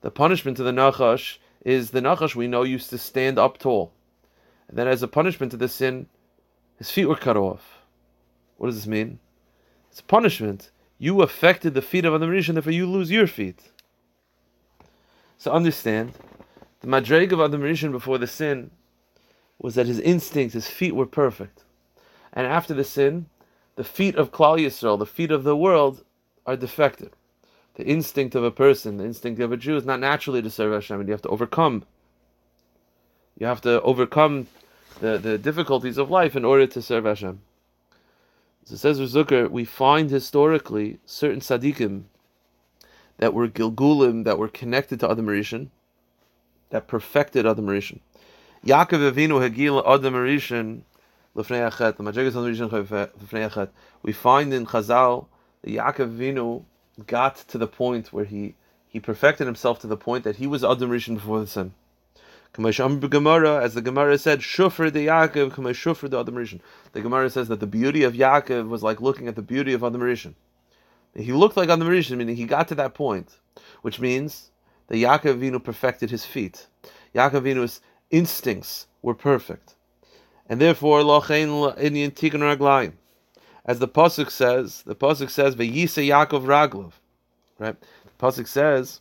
The 0.00 0.10
punishment 0.10 0.58
of 0.58 0.64
the 0.64 0.72
Nachash 0.72 1.36
is 1.64 1.90
the 1.90 2.00
Nachash 2.00 2.34
we 2.34 2.46
know 2.46 2.62
used 2.62 2.90
to 2.90 2.98
stand 2.98 3.38
up 3.38 3.58
tall. 3.58 3.92
And 4.68 4.78
then 4.78 4.86
as 4.86 5.02
a 5.02 5.08
punishment 5.08 5.50
to 5.52 5.56
the 5.56 5.68
sin, 5.68 6.06
his 6.76 6.90
feet 6.90 7.06
were 7.06 7.16
cut 7.16 7.36
off. 7.36 7.78
What 8.56 8.68
does 8.68 8.76
this 8.76 8.86
mean? 8.86 9.18
It's 9.90 10.00
a 10.00 10.04
punishment. 10.04 10.70
You 10.98 11.22
affected 11.22 11.74
the 11.74 11.82
feet 11.82 12.04
of 12.04 12.14
Adam 12.14 12.30
Rishon, 12.30 12.54
therefore 12.54 12.72
you 12.72 12.86
lose 12.86 13.10
your 13.10 13.26
feet. 13.26 13.70
So 15.38 15.52
understand, 15.52 16.12
the 16.80 16.86
madreg 16.86 17.32
of 17.32 17.40
Adam 17.40 17.62
Rishon 17.62 17.92
before 17.92 18.18
the 18.18 18.26
sin 18.26 18.70
was 19.58 19.74
that 19.74 19.86
his 19.86 20.00
instincts, 20.00 20.54
his 20.54 20.68
feet 20.68 20.94
were 20.94 21.06
perfect. 21.06 21.64
And 22.32 22.46
after 22.46 22.74
the 22.74 22.84
sin, 22.84 23.26
the 23.76 23.84
feet 23.84 24.16
of 24.16 24.32
Klal 24.32 24.58
Yisrael, 24.58 24.98
the 24.98 25.06
feet 25.06 25.30
of 25.30 25.44
the 25.44 25.56
world, 25.56 26.04
are 26.46 26.56
defective. 26.56 27.12
The 27.74 27.84
instinct 27.84 28.34
of 28.34 28.44
a 28.44 28.50
person, 28.50 28.98
the 28.98 29.04
instinct 29.04 29.40
of 29.40 29.50
a 29.50 29.56
Jew, 29.56 29.76
is 29.76 29.84
not 29.84 30.00
naturally 30.00 30.42
to 30.42 30.50
serve 30.50 30.72
Hashem, 30.72 31.00
and 31.00 31.08
you 31.08 31.12
have 31.12 31.22
to 31.22 31.28
overcome. 31.28 31.84
You 33.38 33.46
have 33.46 33.60
to 33.62 33.82
overcome 33.82 34.46
the, 35.00 35.18
the 35.18 35.38
difficulties 35.38 35.98
of 35.98 36.10
life 36.10 36.36
in 36.36 36.44
order 36.44 36.66
to 36.68 36.80
serve 36.80 37.04
Hashem. 37.04 37.40
So 38.64 38.76
says 38.76 38.98
Zucker, 38.98 39.50
we 39.50 39.64
find 39.64 40.08
historically 40.08 40.98
certain 41.04 41.40
tzaddikim 41.40 42.04
that 43.18 43.34
were 43.34 43.48
Gilgulim, 43.48 44.24
that 44.24 44.38
were 44.38 44.48
connected 44.48 45.00
to 45.00 45.10
Adam 45.10 45.26
Rishon, 45.26 45.68
that 46.70 46.86
perfected 46.86 47.44
Adam 47.44 47.66
Rishon. 47.66 48.00
Yaakov 48.64 49.12
Avinu 49.12 49.46
Hagil 49.46 49.82
Adam 49.86 50.14
Rishon 50.14 50.82
Achet, 51.36 51.96
the. 53.54 53.68
We 54.02 54.12
find 54.12 54.54
in 54.54 54.66
Chazal 54.66 55.26
that 55.62 55.70
Yaakov 55.70 56.16
Avinu 56.16 56.64
got 57.06 57.36
to 57.48 57.58
the 57.58 57.66
point 57.66 58.12
where 58.12 58.24
he 58.24 58.54
he 58.86 59.00
perfected 59.00 59.46
himself 59.46 59.80
to 59.80 59.88
the 59.88 59.96
point 59.96 60.22
that 60.22 60.36
he 60.36 60.46
was 60.46 60.62
Adam 60.62 60.90
Rishon 60.90 61.14
before 61.14 61.40
the 61.40 61.46
sin. 61.48 61.74
As 62.56 62.76
the 62.76 63.82
Gemara 63.84 64.16
said, 64.16 64.38
Shufr 64.38 64.92
de 64.92 65.06
Yaakov, 65.06 65.50
Shufr 65.50 66.08
de 66.08 66.20
Adam 66.20 66.36
Rishon. 66.36 66.60
The 66.92 67.00
Gemara 67.00 67.28
says 67.28 67.48
that 67.48 67.58
the 67.58 67.66
beauty 67.66 68.04
of 68.04 68.12
Yaakov 68.12 68.68
was 68.68 68.84
like 68.84 69.00
looking 69.00 69.26
at 69.26 69.34
the 69.34 69.42
beauty 69.42 69.72
of 69.72 69.82
Adam 69.82 70.00
Rishon. 70.00 70.34
He 71.16 71.32
looked 71.32 71.56
like 71.56 71.68
Adam 71.68 71.88
Rishon, 71.88 72.16
meaning 72.16 72.36
he 72.36 72.44
got 72.44 72.68
to 72.68 72.76
that 72.76 72.94
point, 72.94 73.40
which 73.82 73.98
means 73.98 74.52
that 74.86 74.96
Yaakov 74.98 75.40
Avinu 75.40 75.62
perfected 75.62 76.10
his 76.10 76.24
feet. 76.24 76.68
Yaakov 77.12 77.42
Avinu's 77.42 77.80
instincts 78.10 78.86
were 79.02 79.14
perfect. 79.14 79.74
And 80.48 80.60
therefore, 80.60 81.00
Lochein 81.02 81.76
Indian 81.78 82.12
Tikkun 82.12 82.56
Raglayim. 82.56 82.92
As 83.64 83.78
the 83.78 83.88
Pasuk 83.88 84.30
says, 84.30 84.82
the 84.82 84.94
Pasuk 84.94 85.30
says, 85.30 85.56
Vayisa 85.56 86.06
Yaakov 86.06 86.44
Raglov. 86.44 86.92
Right? 87.58 87.76
The 87.80 88.26
Pasuk 88.26 88.46
says, 88.46 89.00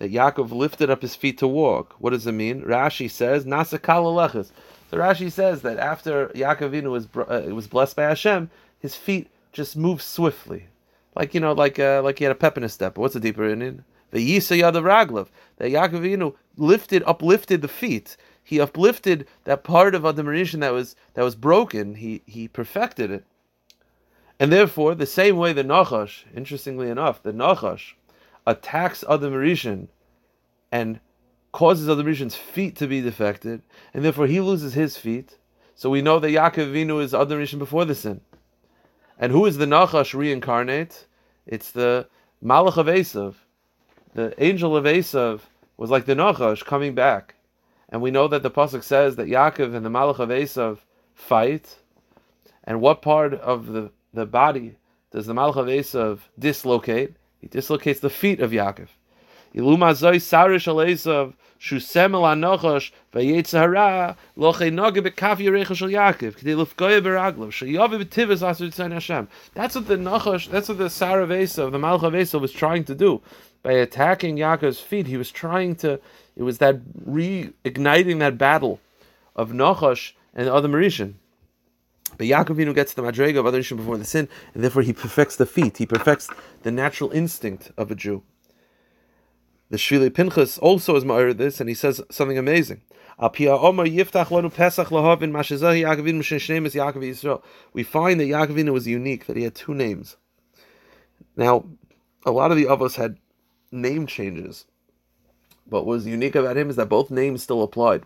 that 0.00 0.10
Yaakov 0.10 0.50
lifted 0.50 0.90
up 0.90 1.02
his 1.02 1.14
feet 1.14 1.38
to 1.38 1.46
walk. 1.46 1.94
What 1.98 2.10
does 2.10 2.26
it 2.26 2.32
mean? 2.32 2.62
Rashi 2.62 3.08
says, 3.08 3.44
Nasa 3.44 3.78
Kalalechas. 3.78 4.50
So 4.90 4.96
Rashi 4.96 5.30
says 5.30 5.62
that 5.62 5.78
after 5.78 6.28
Yaakov 6.28 6.82
was 6.90 7.06
uh, 7.14 7.54
was 7.54 7.68
blessed 7.68 7.96
by 7.96 8.04
Hashem, 8.04 8.50
his 8.80 8.96
feet 8.96 9.28
just 9.52 9.76
moved 9.76 10.02
swiftly, 10.02 10.66
like 11.14 11.34
you 11.34 11.40
know, 11.40 11.52
like 11.52 11.78
uh, 11.78 12.00
like 12.02 12.18
he 12.18 12.24
had 12.24 12.32
a 12.32 12.34
pep 12.34 12.56
in 12.56 12.62
his 12.62 12.72
step. 12.72 12.98
What's 12.98 13.14
the 13.14 13.20
deeper 13.20 13.46
in 13.46 13.84
The 14.10 14.36
Yisa 14.36 14.58
Yadav 14.58 14.82
Raglav. 14.82 15.28
That 15.58 15.70
Yaakov 15.70 16.34
lifted, 16.56 17.04
uplifted 17.06 17.60
the 17.60 17.68
feet. 17.68 18.16
He 18.42 18.58
uplifted 18.58 19.28
that 19.44 19.62
part 19.64 19.94
of 19.94 20.02
Rishon 20.02 20.60
that 20.60 20.72
was 20.72 20.96
that 21.14 21.22
was 21.22 21.36
broken. 21.36 21.94
He 21.94 22.22
he 22.26 22.48
perfected 22.48 23.10
it, 23.10 23.24
and 24.40 24.50
therefore 24.50 24.94
the 24.94 25.06
same 25.06 25.36
way 25.36 25.52
the 25.52 25.62
Nachash, 25.62 26.24
interestingly 26.34 26.88
enough, 26.88 27.22
the 27.22 27.32
Nachash 27.32 27.92
attacks 28.46 29.04
Adam 29.08 29.34
Rishon 29.34 29.88
and 30.72 30.98
causes 31.52 31.88
Adam 31.88 32.06
Rishon's 32.06 32.34
feet 32.34 32.74
to 32.76 32.86
be 32.86 33.02
defected, 33.02 33.62
and 33.92 34.04
therefore 34.04 34.26
he 34.26 34.40
loses 34.40 34.72
his 34.72 34.96
feet. 34.96 35.36
So 35.74 35.90
we 35.90 36.02
know 36.02 36.18
that 36.18 36.30
Yaakov 36.30 36.72
Avinu 36.72 37.02
is 37.02 37.14
Adam 37.14 37.38
Rishon 37.38 37.58
before 37.58 37.84
the 37.84 37.94
sin. 37.94 38.20
And 39.18 39.30
who 39.30 39.44
is 39.44 39.58
the 39.58 39.66
Nachash 39.66 40.14
reincarnate? 40.14 41.06
It's 41.46 41.70
the 41.70 42.08
Malach 42.42 42.78
of 42.78 42.86
Esav. 42.86 43.34
The 44.14 44.34
angel 44.42 44.76
of 44.76 44.84
Esav 44.84 45.40
was 45.76 45.90
like 45.90 46.06
the 46.06 46.14
Nachash 46.14 46.64
coming 46.64 46.94
back. 46.94 47.34
And 47.90 48.00
we 48.00 48.10
know 48.10 48.28
that 48.28 48.42
the 48.42 48.50
Pasuk 48.50 48.82
says 48.82 49.16
that 49.16 49.26
Yaakov 49.26 49.74
and 49.74 49.84
the 49.84 49.90
Malach 49.90 50.18
of 50.18 50.30
Esav 50.30 50.78
fight. 51.14 51.76
And 52.64 52.80
what 52.80 53.02
part 53.02 53.34
of 53.34 53.66
the, 53.66 53.90
the 54.12 54.26
body 54.26 54.76
does 55.12 55.26
the 55.26 55.34
Malach 55.34 55.56
of 55.56 55.66
Esav 55.66 56.20
dislocate? 56.38 57.14
He 57.40 57.48
dislocates 57.48 57.98
the 58.00 58.10
feet 58.10 58.40
of 58.40 58.52
Yaakov. 58.52 58.88
That's 59.52 59.64
what 69.74 69.88
the 69.88 69.96
Nachash, 69.96 70.48
that's 70.48 70.68
what 70.68 70.78
the 70.78 70.90
Sar 70.90 71.20
of 71.20 71.30
Esav, 71.30 71.72
the 71.72 71.78
of 71.78 72.14
Esav 72.14 72.40
was 72.40 72.52
trying 72.52 72.84
to 72.84 72.94
do. 72.94 73.20
By 73.62 73.72
attacking 73.72 74.36
Yaakov's 74.36 74.80
feet, 74.80 75.08
he 75.08 75.16
was 75.16 75.32
trying 75.32 75.74
to, 75.76 76.00
it 76.36 76.44
was 76.44 76.58
that 76.58 76.76
reigniting 77.04 78.20
that 78.20 78.38
battle 78.38 78.78
of 79.34 79.50
Nachash 79.50 80.12
and 80.34 80.46
the 80.46 80.54
other 80.54 80.68
Marishan. 80.68 81.14
But 82.20 82.26
Yaakov 82.26 82.74
gets 82.74 82.92
the 82.92 83.00
madrega 83.00 83.38
of 83.38 83.46
other 83.46 83.62
before 83.62 83.96
the 83.96 84.04
sin, 84.04 84.28
and 84.52 84.62
therefore 84.62 84.82
he 84.82 84.92
perfects 84.92 85.36
the 85.36 85.46
feet. 85.46 85.78
He 85.78 85.86
perfects 85.86 86.28
the 86.64 86.70
natural 86.70 87.10
instinct 87.12 87.72
of 87.78 87.90
a 87.90 87.94
Jew. 87.94 88.22
The 89.70 89.78
Shvili 89.78 90.12
Pinchas 90.12 90.58
also 90.58 90.96
is 90.96 91.04
ma'ir 91.04 91.34
this, 91.34 91.60
and 91.60 91.68
he 91.70 91.74
says 91.74 92.02
something 92.10 92.36
amazing. 92.36 92.82
We 93.18 93.46
find 93.46 93.48
that 93.56 93.86
Yaakovinu 97.72 98.70
was 98.70 98.86
unique, 98.86 99.24
that 99.24 99.36
he 99.38 99.44
had 99.44 99.54
two 99.54 99.72
names. 99.72 100.18
Now, 101.36 101.64
a 102.26 102.32
lot 102.32 102.50
of 102.50 102.58
the 102.58 102.66
Avos 102.66 102.96
had 102.96 103.16
name 103.72 104.06
changes, 104.06 104.66
but 105.66 105.86
what 105.86 105.96
was 105.96 106.06
unique 106.06 106.34
about 106.34 106.58
him 106.58 106.68
is 106.68 106.76
that 106.76 106.90
both 106.90 107.10
names 107.10 107.42
still 107.42 107.62
applied. 107.62 108.02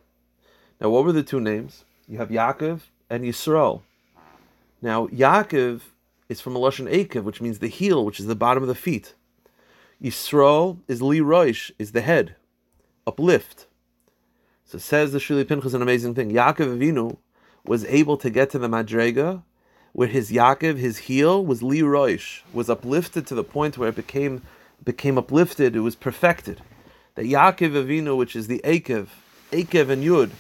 Now, 0.81 0.91
what 0.91 1.05
were 1.05 1.11
the 1.11 1.25
two 1.25 1.41
names? 1.41 1.85
You 2.07 2.19
have 2.19 2.29
Yaakov 2.29 2.83
and 3.11 3.25
Yisrael. 3.25 3.83
Now, 4.85 5.07
Yaakov 5.07 5.81
is 6.29 6.43
from 6.43 6.55
a 6.57 6.59
Lashon 6.59 6.93
Ekev, 6.93 7.23
which 7.23 7.41
means 7.41 7.59
the 7.59 7.69
heel, 7.69 8.05
which 8.05 8.21
is 8.21 8.27
the 8.27 8.35
bottom 8.35 8.63
of 8.63 8.69
the 8.69 8.75
feet. 8.75 9.15
Yisrael 10.03 10.81
is 10.87 11.01
Li 11.01 11.21
Roish, 11.21 11.71
is 11.79 11.93
the 11.93 12.03
head, 12.03 12.37
uplift. 13.07 13.67
So 14.67 14.77
says 14.77 15.13
the 15.13 15.21
Shvili 15.21 15.49
Pinchas 15.49 15.73
an 15.73 15.81
amazing 15.81 16.15
thing. 16.15 16.31
Yaakov 16.31 16.77
Avinu 16.77 17.17
was 17.65 17.87
able 17.87 18.19
to 18.19 18.29
get 18.29 18.51
to 18.51 18.59
the 18.59 18.69
Madrega, 18.69 19.43
where 19.95 20.09
his 20.09 20.31
Yaakov, 20.31 20.77
his 20.77 20.99
heel, 20.99 21.43
was 21.43 21.63
Li 21.63 21.81
Roish, 21.81 22.43
was 22.53 22.69
uplifted 22.69 23.27
to 23.29 23.35
the 23.35 23.43
point 23.43 23.79
where 23.79 23.89
it 23.89 23.97
became 23.97 24.43
became 24.85 25.17
uplifted, 25.17 25.75
it 25.75 25.81
was 25.81 25.95
perfected. 25.95 26.61
That 27.15 27.25
Yaakov 27.25 27.87
Avinu, 27.87 28.19
which 28.19 28.37
is 28.37 28.49
the 28.49 28.61
Akev, 28.65 29.07
Akev 29.51 29.89
and 29.89 30.05
Yud, 30.05 30.33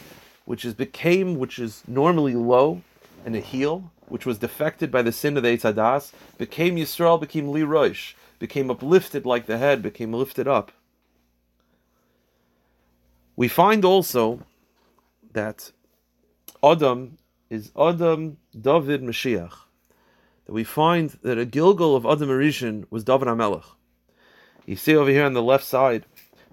which 0.44 0.66
is 0.66 0.74
became, 0.74 1.38
which 1.38 1.58
is 1.58 1.82
normally 1.88 2.34
low 2.34 2.82
and 3.24 3.34
a 3.34 3.40
heel, 3.40 3.90
which 4.08 4.26
was 4.26 4.38
defected 4.38 4.90
by 4.90 5.02
the 5.02 5.12
sin 5.12 5.36
of 5.36 5.42
the 5.42 5.48
Eitz 5.50 5.72
Hadaas, 5.72 6.12
became 6.38 6.76
Yisrael, 6.76 7.20
became 7.20 7.48
Li 7.48 7.62
Roish, 7.62 8.14
became 8.38 8.70
uplifted 8.70 9.24
like 9.24 9.46
the 9.46 9.58
head, 9.58 9.82
became 9.82 10.12
lifted 10.12 10.46
up. 10.46 10.72
We 13.36 13.48
find 13.48 13.84
also 13.84 14.40
that 15.32 15.72
Adam 16.62 17.18
is 17.50 17.72
Adam 17.76 18.36
David 18.58 19.02
Mashiach. 19.02 19.52
That 20.46 20.52
we 20.52 20.64
find 20.64 21.10
that 21.22 21.38
a 21.38 21.44
Gilgal 21.44 21.96
of 21.96 22.06
Adam 22.06 22.28
Harishon 22.28 22.86
was 22.90 23.04
David 23.04 23.28
HaMelech. 23.28 23.64
You 24.66 24.76
see 24.76 24.94
over 24.94 25.10
here 25.10 25.24
on 25.24 25.32
the 25.32 25.42
left 25.42 25.64
side, 25.64 26.06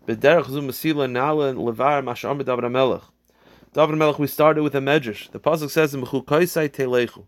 B'derech 0.08 0.50
zu 0.50 0.62
Masila 0.62 1.10
Nala 1.10 1.53
Levar 1.53 2.03
David 2.03 2.48
HaMelech. 2.48 3.03
David 3.74 3.96
HaMelech, 3.96 4.20
we 4.20 4.27
started 4.27 4.63
with 4.63 4.75
a 4.75 4.79
medrash. 4.79 5.31
The 5.31 5.39
pasuk 5.39 5.70
says 5.70 5.93
in 5.93 6.01
B'chukaisai 6.01 6.70
Telechu. 6.70 7.25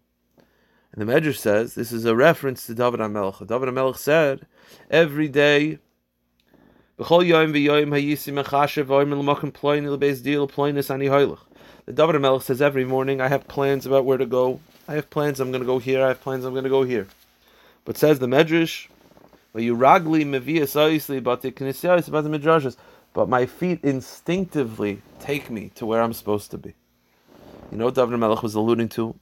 And 0.94 1.02
the 1.02 1.12
Medrash 1.12 1.38
says 1.38 1.74
this 1.74 1.92
is 1.92 2.06
a 2.06 2.16
reference 2.16 2.68
to 2.68 2.76
David 2.76 3.00
HaMelech. 3.00 3.48
David 3.48 3.70
HaMelech 3.70 3.98
said, 3.98 4.46
every 4.92 5.28
day, 5.28 5.80
the 6.98 7.04
David 7.04 7.36
HaMelech 12.16 12.44
says 12.44 12.62
every 12.62 12.86
morning, 12.86 13.20
I 13.22 13.28
have 13.28 13.48
plans 13.48 13.88
about 13.88 14.06
where 14.06 14.20
to 14.20 14.28
go. 14.28 14.60
I 14.88 14.94
have 14.94 15.10
plans, 15.10 15.40
I'm 15.40 15.52
going 15.52 15.64
to 15.64 15.66
go 15.66 15.80
here. 15.80 16.04
I 16.04 16.10
have 16.10 16.22
plans, 16.22 16.46
I'm 16.46 16.54
going 16.54 16.64
to 16.64 16.70
go 16.70 16.84
here. 16.84 17.08
But 17.86 17.98
says 17.98 18.20
the 18.20 18.28
Medrash, 18.28 18.88
but 23.14 23.30
my 23.30 23.46
feet 23.46 23.80
instinctively 23.84 25.02
take 25.20 25.50
me 25.50 25.72
to 25.76 25.86
where 25.86 26.02
I'm 26.02 26.14
supposed 26.14 26.52
to 26.52 26.58
be. 26.58 26.74
You 27.72 27.78
know 27.78 27.86
what 27.86 27.96
David 27.96 28.18
Melech 28.18 28.44
was 28.44 28.54
alluding 28.56 28.90
to? 28.90 29.16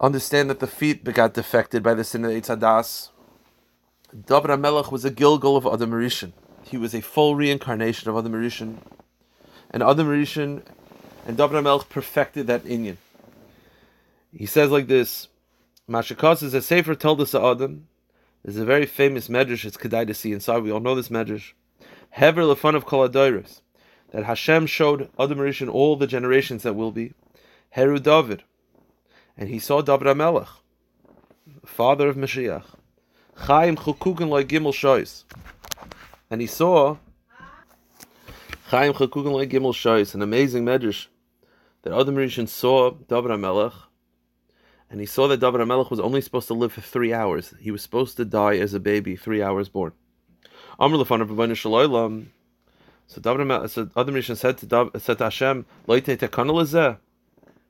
Understand 0.00 0.48
that 0.48 0.60
the 0.60 0.66
feet 0.68 1.02
got 1.02 1.34
defected 1.34 1.82
by 1.82 1.94
the 1.94 2.04
sin 2.04 2.24
of 2.24 2.30
Eitz 2.30 2.46
Hadaas. 2.46 3.10
David 4.12 4.50
HaMelech 4.50 4.92
was 4.92 5.04
a 5.04 5.10
Gilgal 5.10 5.56
of 5.56 5.66
Adam 5.66 5.90
Rishon. 5.90 6.32
He 6.62 6.76
was 6.76 6.94
a 6.94 7.00
full 7.00 7.34
reincarnation 7.34 8.08
of 8.08 8.16
Adam 8.16 8.32
Rishon. 8.32 8.76
And 9.70 9.82
Adam 9.82 10.06
Rishon 10.06 10.62
and 11.26 11.36
David 11.36 11.64
HaMelech 11.64 11.88
perfected 11.88 12.46
that 12.46 12.64
inyan. 12.64 12.96
He 14.32 14.46
says 14.46 14.70
like 14.70 14.86
this, 14.86 15.28
Mashakos 15.88 16.42
is 16.42 16.54
a 16.54 16.62
Sefer 16.62 16.94
told 16.94 17.20
us 17.20 17.34
Adam. 17.34 17.88
There's 18.44 18.56
a 18.56 18.64
very 18.64 18.86
famous 18.86 19.28
medrash. 19.28 19.64
It's 19.64 19.76
kedai 19.76 20.06
to 20.06 20.14
see 20.14 20.32
inside. 20.32 20.62
We 20.62 20.70
all 20.70 20.80
know 20.80 20.94
this 20.94 21.08
medrash. 21.08 21.52
Hever 22.10 22.42
lefun 22.42 22.76
of 22.76 22.86
kol 22.86 23.08
that 23.08 24.24
Hashem 24.24 24.66
showed 24.66 25.10
Adam 25.18 25.38
Rishon 25.38 25.72
all 25.72 25.96
the 25.96 26.06
generations 26.06 26.62
that 26.62 26.74
will 26.74 26.92
be. 26.92 27.14
Heru 27.70 27.98
David, 27.98 28.44
and 29.38 29.48
he 29.48 29.60
saw 29.60 29.80
David 29.80 30.08
HaMelech, 30.08 30.48
father 31.64 32.08
of 32.08 32.16
Mashiach. 32.16 32.64
Chaim 33.36 33.76
chukuken 33.76 34.28
like 34.28 34.48
gimel 34.48 34.72
shois, 34.72 35.22
and 36.28 36.40
he 36.40 36.46
saw 36.48 36.96
Chaim 38.66 38.92
chukuken 38.92 39.32
like 39.32 39.50
gimel 39.50 39.72
shois, 39.72 40.12
an 40.14 40.22
amazing 40.22 40.64
medrash 40.64 41.06
that 41.82 41.92
Adam 41.92 42.16
Rishon 42.16 42.48
saw 42.48 42.90
David 42.90 43.30
HaMelech, 43.30 43.74
and 44.90 44.98
he 44.98 45.06
saw 45.06 45.28
that 45.28 45.38
David 45.38 45.60
HaMelech 45.60 45.88
was 45.88 46.00
only 46.00 46.20
supposed 46.20 46.48
to 46.48 46.54
live 46.54 46.72
for 46.72 46.80
three 46.80 47.14
hours. 47.14 47.54
He 47.60 47.70
was 47.70 47.80
supposed 47.80 48.16
to 48.16 48.24
die 48.24 48.56
as 48.56 48.74
a 48.74 48.80
baby, 48.80 49.14
three 49.14 49.40
hours 49.40 49.68
born. 49.68 49.92
Amr 50.80 50.96
lefan 50.96 51.20
of 51.20 51.58
Shalom. 51.58 52.32
So 53.06 53.20
David 53.20 53.70
so 53.70 53.88
Adam 53.96 54.14
Rishon 54.16 54.36
said 54.36 54.58
to 54.58 54.66
David, 54.66 55.00
said 55.00 55.18
to 55.18 55.24
Hashem, 55.24 55.64
"Loite 55.86 56.18
tekanal 56.18 56.60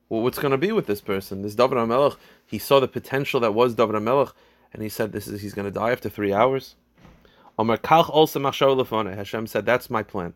well, 0.09 0.21
what's 0.21 0.39
going 0.39 0.51
to 0.51 0.57
be 0.57 0.71
with 0.71 0.87
this 0.87 1.01
person? 1.01 1.43
This 1.43 1.55
David 1.55 1.77
HaMelech, 1.77 2.17
he 2.45 2.57
saw 2.57 2.79
the 2.79 2.87
potential 2.87 3.39
that 3.41 3.53
was 3.53 3.75
David 3.75 3.95
HaMelech, 3.95 4.33
and 4.73 4.81
he 4.81 4.89
said, 4.89 5.11
"This 5.11 5.27
is 5.27 5.41
he's 5.41 5.53
going 5.53 5.65
to 5.65 5.71
die 5.71 5.91
after 5.91 6.09
three 6.09 6.33
hours." 6.33 6.75
Amar 7.57 7.77
Kalch 7.77 8.09
also 8.09 8.39
Hashem 8.39 9.47
said, 9.47 9.65
"That's 9.65 9.89
my 9.89 10.01
plan." 10.01 10.33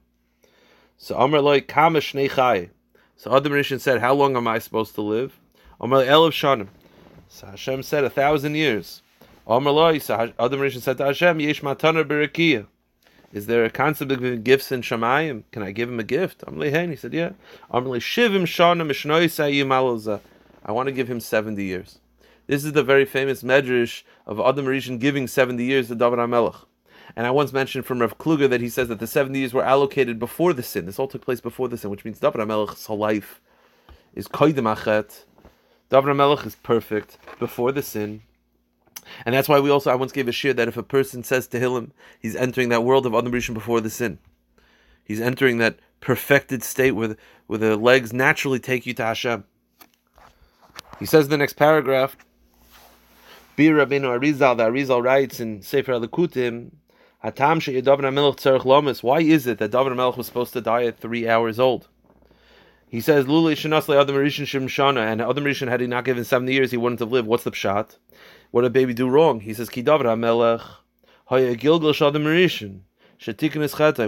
So 0.97 1.17
Amar 1.17 1.41
loy 1.41 1.61
Nechai. 1.61 2.69
So 3.15 3.35
Adam 3.35 3.63
said, 3.79 3.99
"How 3.99 4.13
long 4.13 4.37
am 4.37 4.47
I 4.47 4.59
supposed 4.59 4.93
to 4.95 5.01
live?" 5.01 5.39
Amar 5.81 6.03
Elav 6.03 6.31
Shanim. 6.31 6.67
So 7.27 7.47
Hashem 7.47 7.81
said, 7.83 8.03
"A 8.03 8.09
thousand 8.09 8.55
years." 8.55 9.01
Amar 9.47 9.73
loy. 9.73 9.97
So 9.97 10.31
Adam 10.37 10.59
Rishon 10.59 10.81
said 10.81 10.97
to 10.97 11.05
Hashem, 11.05 11.39
"Yesh 11.39 11.61
Matana 11.61 12.03
Berekia." 12.03 12.67
Is 13.33 13.47
there 13.47 13.65
a 13.65 13.69
concept 13.71 14.11
of 14.11 14.43
gifts 14.43 14.71
in 14.71 14.83
Shemayim? 14.83 15.43
Can 15.51 15.63
I 15.63 15.71
give 15.71 15.89
him 15.89 15.99
a 15.99 16.03
gift? 16.03 16.43
I'm 16.45 16.59
Lehen. 16.59 16.91
He 16.91 16.95
said, 16.95 17.15
Yeah. 17.15 17.31
I'm 17.71 17.85
Shivim 17.85 18.45
I 20.65 20.71
want 20.71 20.87
to 20.87 20.91
give 20.91 21.09
him 21.09 21.19
70 21.19 21.63
years. 21.63 21.97
This 22.45 22.63
is 22.63 22.73
the 22.73 22.83
very 22.83 23.05
famous 23.05 23.41
medrash 23.41 24.03
of 24.27 24.39
Adam 24.39 24.67
Rishon 24.67 24.99
giving 24.99 25.27
70 25.27 25.63
years 25.63 25.87
to 25.87 25.95
David 25.95 26.19
HaMelech. 26.19 26.63
And 27.15 27.25
I 27.25 27.31
once 27.31 27.51
mentioned 27.51 27.87
from 27.87 27.99
Rav 27.99 28.19
Kluger 28.19 28.47
that 28.49 28.61
he 28.61 28.69
says 28.69 28.87
that 28.89 28.99
the 28.99 29.07
70 29.07 29.39
years 29.39 29.53
were 29.53 29.63
allocated 29.63 30.19
before 30.19 30.53
the 30.53 30.61
sin. 30.61 30.85
This 30.85 30.99
all 30.99 31.07
took 31.07 31.25
place 31.25 31.41
before 31.41 31.67
the 31.67 31.77
sin, 31.77 31.89
which 31.89 32.05
means 32.05 32.19
David 32.19 32.39
HaMelech's 32.39 32.85
whole 32.85 32.99
life 32.99 33.41
is 34.13 34.27
koidim 34.27 34.71
achet. 34.75 35.23
David 35.89 36.15
HaMelech 36.15 36.45
is 36.45 36.55
perfect 36.57 37.17
before 37.39 37.71
the 37.71 37.81
sin. 37.81 38.21
And 39.25 39.33
that's 39.33 39.49
why 39.49 39.59
we 39.59 39.69
also, 39.69 39.91
I 39.91 39.95
once 39.95 40.11
gave 40.11 40.27
a 40.27 40.31
shir 40.31 40.53
that 40.53 40.67
if 40.67 40.77
a 40.77 40.83
person 40.83 41.23
says 41.23 41.47
Tehillim, 41.47 41.91
he's 42.19 42.35
entering 42.35 42.69
that 42.69 42.83
world 42.83 43.05
of 43.05 43.13
Adam 43.13 43.31
Rishon 43.31 43.53
before 43.53 43.81
the 43.81 43.89
sin. 43.89 44.19
He's 45.03 45.21
entering 45.21 45.57
that 45.57 45.79
perfected 45.99 46.63
state 46.63 46.91
where, 46.91 47.15
where 47.47 47.59
the 47.59 47.75
legs 47.77 48.13
naturally 48.13 48.59
take 48.59 48.85
you 48.85 48.93
to 48.95 49.05
Hashem. 49.05 49.43
He 50.99 51.05
says 51.05 51.25
in 51.25 51.31
the 51.31 51.37
next 51.37 51.53
paragraph, 51.53 52.15
Bir 53.55 53.75
Rabbeinu 53.75 54.19
Arizal, 54.19 54.57
the 54.57 54.63
Arizal 54.63 55.03
writes 55.03 55.39
in 55.39 55.61
Sefer 55.61 55.93
Alikutim, 55.93 56.71
Hatam 57.23 58.65
Lomas. 58.65 59.03
Why 59.03 59.21
is 59.21 59.47
it 59.47 59.59
that 59.59 59.71
David 59.71 59.95
Melech 59.95 60.17
was 60.17 60.27
supposed 60.27 60.53
to 60.53 60.61
die 60.61 60.85
at 60.85 60.99
three 60.99 61.27
hours 61.27 61.59
old? 61.59 61.87
He 62.87 63.01
says, 63.01 63.25
Luli 63.25 63.53
Shanasle 63.53 63.99
Adam 63.99 64.15
Rishon 64.15 64.45
Shimshana, 64.45 65.11
and 65.11 65.21
Adam 65.21 65.43
Rishon, 65.43 65.67
had 65.67 65.81
he 65.81 65.87
not 65.87 66.05
given 66.05 66.23
70 66.23 66.53
years, 66.53 66.71
he 66.71 66.77
wouldn't 66.77 66.99
have 66.99 67.11
lived. 67.11 67.27
What's 67.27 67.43
the 67.43 67.51
pshat? 67.51 67.97
What 68.53 68.61
did 68.61 68.71
baby 68.71 68.93
do 68.93 69.09
wrong? 69.09 69.39
He 69.39 69.51
says, 69.55 69.67
Kidavar 69.67 70.03
HaMelech, 70.03 70.61
Haya 71.25 71.55
Gilgal 71.55 71.91
Shadam 71.91 72.23
Rishon. 72.23 72.81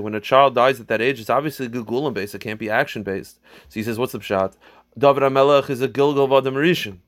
When 0.04 0.14
a 0.14 0.20
child 0.20 0.54
dies 0.54 0.80
at 0.80 0.88
that 0.88 1.02
age, 1.02 1.20
it's 1.20 1.32
obviously 1.32 1.68
Gilgulim 1.68 2.14
based. 2.14 2.36
It 2.36 2.42
can't 2.42 2.60
be 2.60 2.70
action 2.70 3.02
based. 3.02 3.40
So 3.70 3.80
he 3.80 3.82
says, 3.82 3.98
"What's 3.98 4.12
the 4.12 4.20
pshat?" 4.20 4.54
David 4.96 5.24
Hamelech 5.24 5.72
is 5.72 5.82
a 5.82 5.88
Gilgal 5.88 6.26
of 6.26 6.32
Adam 6.32 6.54
Rishon. 6.54 7.00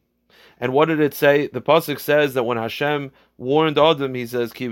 And 0.60 0.74
what 0.74 0.86
did 0.86 1.00
it 1.00 1.14
say? 1.14 1.46
The 1.46 1.62
pasuk 1.62 2.00
says 2.00 2.34
that 2.34 2.42
when 2.42 2.58
Hashem 2.58 3.12
warned 3.38 3.78
Adam, 3.78 4.16
he 4.16 4.26
says, 4.26 4.52
"That 4.52 4.66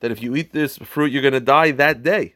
if 0.00 0.22
you 0.22 0.34
eat 0.34 0.52
this 0.52 0.76
fruit, 0.78 1.12
you're 1.12 1.22
going 1.22 1.34
to 1.34 1.40
die 1.40 1.70
that 1.70 2.02
day." 2.02 2.34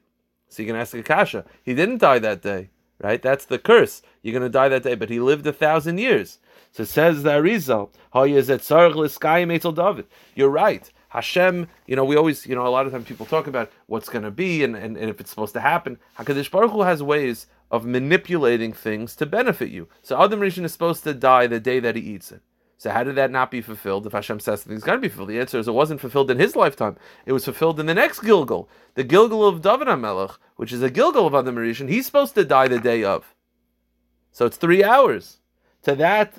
So 0.49 0.63
you 0.63 0.69
can 0.69 0.77
ask 0.77 0.95
Akasha. 0.95 1.45
He 1.65 1.75
didn't 1.75 1.99
die 1.99 2.21
that 2.21 2.41
day, 2.41 2.71
right? 3.03 3.21
That's 3.21 3.47
the 3.47 3.59
curse. 3.59 4.01
You're 4.23 4.39
going 4.39 4.45
to 4.45 4.49
die 4.49 4.69
that 4.69 4.85
day, 4.85 4.95
but 4.95 5.11
he 5.11 5.19
lived 5.19 5.45
a 5.49 5.53
thousand 5.53 5.99
years. 5.99 6.39
So 6.73 6.83
it 6.83 6.89
says 6.89 7.23
the 7.23 7.31
Arizal, 7.31 7.91
David. 9.75 10.07
You're 10.35 10.51
right. 10.51 10.93
Hashem, 11.09 11.69
you 11.87 11.97
know, 11.97 12.05
we 12.05 12.17
always, 12.17 12.47
you 12.47 12.55
know, 12.55 12.67
a 12.67 12.69
lot 12.69 12.87
of 12.87 12.93
times 12.93 13.07
people 13.07 13.27
talk 13.27 13.47
about 13.47 13.71
what's 13.87 14.09
going 14.09 14.25
to 14.25 14.31
be 14.31 14.63
and, 14.65 14.77
and, 14.77 14.97
and 14.97 15.09
if 15.09 15.21
it's 15.21 15.31
supposed 15.31 15.55
to 15.55 15.61
happen. 15.61 15.99
Hakadosh 16.19 16.51
Baruch 16.51 16.73
Hu 16.73 16.83
has 16.83 17.03
ways 17.03 17.47
of 17.71 17.87
manipulating 17.87 18.73
things 18.73 19.17
to 19.17 19.27
benefit 19.27 19.71
you. 19.71 19.89
So 20.03 20.23
Adam 20.23 20.41
Rishon 20.41 20.65
is 20.65 20.73
supposed 20.73 21.05
to 21.05 21.15
die 21.15 21.47
the 21.47 21.61
day 21.61 21.81
that 21.81 21.97
he 21.97 22.03
eats 22.03 22.33
it. 22.33 22.43
So 22.79 22.91
how 22.91 23.05
did 23.05 23.15
that 23.15 23.31
not 23.31 23.51
be 23.51 23.63
fulfilled? 23.63 24.07
If 24.07 24.13
Hashem 24.13 24.41
says 24.41 24.63
something's 24.63 24.85
going 24.85 24.99
to 24.99 25.03
be 25.03 25.09
fulfilled, 25.09 25.31
the 25.31 25.41
answer 25.41 25.59
is 25.59 25.67
it 25.67 25.73
wasn't 25.73 26.01
fulfilled 26.01 26.31
in 26.31 26.39
his 26.39 26.55
lifetime. 26.55 26.97
It 27.25 27.33
was 27.33 27.47
fulfilled 27.47 27.81
in 27.81 27.87
the 27.87 27.95
next 27.95 28.21
Gilgal, 28.21 28.69
the 28.95 29.05
Gilgal 29.05 29.47
of 29.47 29.63
David 29.63 29.89
HaMelech, 29.89 30.37
which 30.57 30.73
is 30.73 30.83
a 30.83 30.91
Gilgal 30.91 31.27
of 31.27 31.35
Adam 31.35 31.57
Rishon. 31.57 31.89
He's 31.89 32.05
supposed 32.05 32.35
to 32.35 32.45
die 32.45 32.69
the 32.69 32.79
day 32.79 33.03
of. 33.03 33.35
So 34.33 34.45
it's 34.45 34.59
three 34.59 34.85
hours. 34.85 35.39
To 35.85 35.95
that 35.95 36.35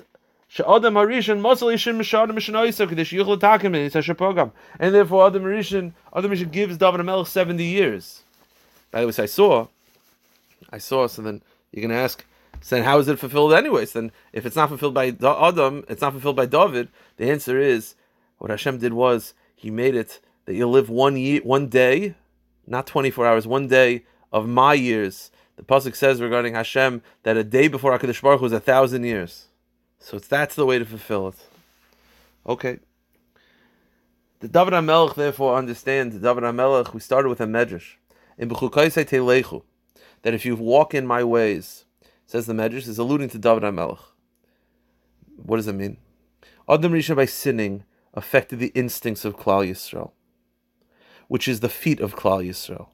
She'adam 0.48 0.94
Harishon 0.94 1.40
Mosel 1.40 1.72
Yishim 1.72 1.98
Mishadim 1.98 2.32
Mishanoisa 2.32 2.88
Kadesh 2.88 3.12
Yuchel 3.12 3.38
Takim 3.38 3.74
in 3.74 3.90
Yisasha 3.90 4.16
program. 4.16 4.52
And 4.78 4.94
therefore 4.94 5.26
Adam 5.26 5.44
Harishon 5.44 5.92
Adam 6.14 6.30
Harishon 6.30 6.50
gives 6.50 6.76
David 6.78 7.04
Melech 7.04 7.26
70 7.26 7.62
years. 7.62 8.22
By 8.90 9.02
the 9.02 9.06
way, 9.06 9.12
so 9.12 9.22
I 9.22 9.26
saw, 9.26 9.66
I 10.70 10.78
saw, 10.78 11.06
so 11.06 11.22
then 11.22 11.42
you're 11.72 11.82
going 11.82 11.90
to 11.90 12.02
ask, 12.02 12.24
so 12.62 12.76
then 12.76 12.84
how 12.84 12.98
is 12.98 13.08
it 13.08 13.18
fulfilled 13.18 13.52
anyways? 13.52 13.92
Then 13.92 14.10
if 14.32 14.46
it's 14.46 14.56
not 14.56 14.70
fulfilled 14.70 14.94
by 14.94 15.08
Adam, 15.22 15.84
it's 15.88 16.00
not 16.00 16.12
fulfilled 16.12 16.36
by 16.36 16.46
David, 16.46 16.88
the 17.18 17.30
answer 17.30 17.60
is, 17.60 17.94
what 18.38 18.50
Hashem 18.50 18.78
did 18.78 18.94
was, 18.94 19.34
He 19.54 19.70
made 19.70 19.94
it 19.94 20.20
that 20.46 20.54
you 20.54 20.66
live 20.66 20.88
one 20.88 21.16
year, 21.18 21.42
one 21.42 21.66
day, 21.66 22.14
not 22.66 22.86
24 22.86 23.26
hours, 23.26 23.46
one 23.46 23.68
day 23.68 24.04
of 24.32 24.48
my 24.48 24.72
years. 24.72 25.30
The 25.56 25.62
Pasuk 25.62 25.94
says 25.94 26.22
regarding 26.22 26.54
Hashem 26.54 27.02
that 27.24 27.36
a 27.36 27.44
day 27.44 27.68
before 27.68 27.96
HaKadosh 27.98 28.22
Baruch 28.22 28.40
was 28.40 28.52
a 28.52 28.60
thousand 28.60 29.04
years. 29.04 29.47
So 30.00 30.18
that's 30.18 30.54
the 30.54 30.66
way 30.66 30.78
to 30.78 30.84
fulfill 30.84 31.28
it. 31.28 31.36
Okay. 32.46 32.78
The 34.40 34.48
David 34.48 34.72
HaMelech 34.72 35.16
therefore 35.16 35.56
understands, 35.56 36.14
the 36.14 36.20
David 36.20 36.44
HaMelech, 36.44 36.94
we 36.94 37.00
started 37.00 37.28
with 37.28 37.40
a 37.40 37.46
medrash. 37.46 37.94
In 38.38 38.48
B'chukaisei 38.48 39.04
Teilechu, 39.04 39.62
that 40.22 40.34
if 40.34 40.46
you 40.46 40.54
walk 40.54 40.94
in 40.94 41.06
my 41.06 41.24
ways, 41.24 41.84
says 42.26 42.46
the 42.46 42.52
medrash, 42.52 42.86
is 42.86 42.98
alluding 42.98 43.28
to 43.30 43.38
David 43.38 43.64
HaMelech. 43.64 43.98
What 45.36 45.56
does 45.56 45.66
it 45.66 45.74
mean? 45.74 45.98
Adam 46.68 46.92
Rishon 46.92 47.16
by 47.16 47.24
sinning 47.24 47.84
affected 48.14 48.58
the 48.58 48.72
instincts 48.74 49.24
of 49.24 49.36
Klal 49.36 49.68
Yisrael, 49.68 50.12
which 51.26 51.48
is 51.48 51.60
the 51.60 51.68
feet 51.68 52.00
of 52.00 52.14
Klal 52.14 52.46
Yisrael. 52.46 52.88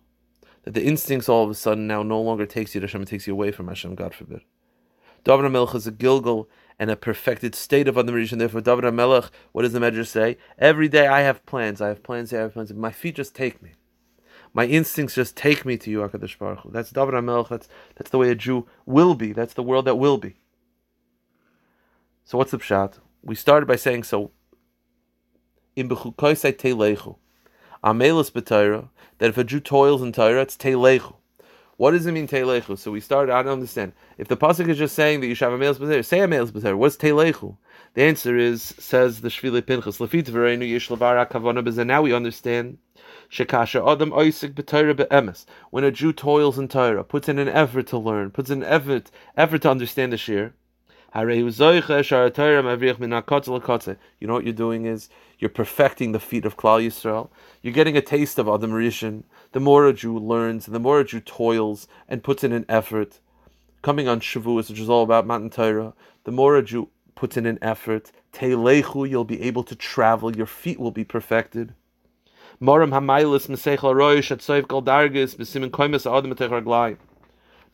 That 0.63 0.75
the 0.75 0.85
instincts 0.85 1.29
all 1.29 1.45
of 1.45 1.51
a 1.51 1.55
sudden 1.55 1.87
now 1.87 2.03
no 2.03 2.21
longer 2.21 2.47
takes 2.47 2.75
you 2.75 2.81
to 2.81 2.87
Hashem, 2.87 3.03
it 3.03 3.09
takes 3.09 3.27
you 3.27 3.35
away 3.35 3.51
from 3.51 3.69
Hashem, 3.69 3.95
God 3.97 4.15
forbid. 4.15 4.43
David 5.25 5.47
HaMelech 5.47 5.75
is 5.75 5.87
a 5.87 5.91
Gilgal 5.91 6.49
and 6.79 6.91
a 6.91 6.97
perfected 6.97 7.55
state 7.55 7.89
of 7.89 7.97
Adam 7.97 8.15
Rishon. 8.15 8.39
Therefore, 8.39 8.61
David 8.61 8.85
HaMelech, 8.85 9.31
what 9.53 9.63
does 9.63 9.73
the 9.73 9.79
Medrash 9.79 10.09
say? 10.09 10.37
Every 10.59 10.89
day 10.89 11.07
I 11.07 11.21
have 11.21 11.45
plans, 11.47 11.81
I 11.81 11.89
have 11.89 12.03
plans, 12.03 12.33
I 12.33 12.39
have 12.39 12.53
plans. 12.53 12.73
My 12.75 12.93
feet 12.93 13.17
just 13.17 13.35
take 13.35 13.63
me. 13.63 13.73
My 14.53 14.67
instincts 14.67 15.15
just 15.15 15.37
take 15.37 15.65
me 15.65 15.79
to 15.79 15.91
you, 15.91 16.01
HaKadosh 16.01 16.39
Baruch 16.39 16.61
Hu. 16.61 16.71
That's 16.71 16.91
David 16.91 17.15
HaMelech, 17.15 17.49
that's, 17.49 17.69
that's 17.97 18.11
the 18.11 18.19
way 18.19 18.31
a 18.31 18.35
Jew 18.35 18.67
will 18.85 19.15
be. 19.15 19.33
That's 19.33 19.55
the 19.55 19.63
world 19.63 19.87
that 19.87 19.97
will 19.97 20.19
be. 20.19 20.37
So 22.25 22.39
what's 22.39 22.51
the 22.51 22.59
pshat? 22.59 22.99
We 23.23 23.35
started 23.35 23.67
by 23.67 23.77
saying, 23.77 24.05
so, 24.05 24.31
in 25.75 25.89
Bechukoisai 25.89 26.53
Teilechu, 26.53 27.17
Amelis 27.83 28.31
B'Torah, 28.31 28.91
that 29.19 29.31
if 29.31 29.39
a 29.39 29.45
Jew 29.45 29.61
toils 29.61 30.03
in 30.03 30.13
Torah, 30.13 30.43
it's 30.43 30.57
Teilechu. 30.57 31.17
What 31.77 31.91
does 31.91 32.07
it 32.07 32.13
mean 32.13 32.29
telechu? 32.29 32.79
So 32.79 32.93
we 32.93 33.01
started. 33.01 33.33
I 33.33 33.43
don't 33.43 33.55
understand. 33.55 33.93
If 34.17 34.29
the 34.29 34.37
pasuk 34.37 34.69
is 34.69 34.79
just 34.79 34.95
saying 34.95 35.21
that 35.21 35.27
you 35.27 35.35
should 35.35 35.47
have 35.47 35.55
a 35.55 35.59
male's 35.59 35.79
b'zer, 35.79 36.05
say 36.05 36.21
a 36.21 36.29
male's 36.29 36.53
b'zer. 36.53 36.77
What's 36.77 36.97
telechu? 36.97 37.57
The 37.95 38.03
answer 38.03 38.37
is 38.37 38.75
says 38.79 39.21
the 39.23 39.29
Shvili 39.29 39.63
Pinchas 39.63 39.99
Lefit 39.99 40.27
v'reinu 40.27 40.71
yish 40.71 40.89
lavara 40.97 41.29
kavana 41.29 41.67
b'zer. 41.67 41.85
Now 41.87 42.03
we 42.03 42.13
understand. 42.13 42.79
Shekasha 43.31 43.93
adam 43.93 44.11
oisik 44.11 44.55
b'Torah 44.55 44.97
be'emes. 44.97 45.47
When 45.71 45.83
a 45.83 45.91
Jew 45.91 46.13
toils 46.13 46.59
in 46.59 46.69
Torah, 46.69 47.03
puts 47.03 47.29
in 47.29 47.39
an 47.41 47.49
effort 47.49 47.89
to 47.89 47.99
learn, 47.99 48.31
puts 48.31 48.51
in 48.51 48.63
effort 48.63 49.11
effort 49.37 49.63
to 49.63 49.71
understand 49.71 50.13
the 50.13 50.17
shir. 50.17 50.53
You 51.17 51.27
know 51.27 51.35
what 54.35 54.45
you're 54.45 54.53
doing 54.53 54.87
is 54.87 55.09
you're 55.39 55.49
perfecting 55.49 56.11
the 56.11 56.19
feet 56.19 56.45
of 56.45 56.57
Klal 56.57 56.85
Yisrael. 56.85 57.29
You're 57.63 57.73
getting 57.73 57.97
a 57.97 58.01
taste 58.01 58.37
of 58.37 58.49
Adam 58.49 58.73
Rishon. 58.73 59.23
The 59.55 59.61
more 59.61 59.87
a 59.87 59.93
Jew 59.93 60.19
learns, 60.19 60.67
and 60.67 60.75
the 60.75 60.81
more 60.81 60.99
a 60.99 61.05
Jew 61.05 61.21
toils 61.21 61.87
and 62.09 62.25
puts 62.25 62.43
in 62.43 62.51
an 62.51 62.65
effort, 62.69 63.21
coming 63.83 64.09
on 64.09 64.19
Shavuos, 64.19 64.69
which 64.69 64.81
is 64.81 64.91
all 64.91 65.05
about 65.05 65.29
Matan 65.29 65.49
Torah, 65.49 65.95
the 66.25 66.33
more 66.33 66.57
a 66.57 66.63
Jew 66.65 66.89
puts 67.15 67.37
in 67.37 67.47
an 67.47 67.61
effort. 67.63 68.11
Teilechu, 68.33 69.09
you'll 69.09 69.23
be 69.23 69.41
able 69.43 69.63
to 69.63 69.77
travel. 69.77 70.35
Your 70.35 70.47
feet 70.47 70.81
will 70.81 70.91
be 70.91 71.05
perfected. 71.05 71.73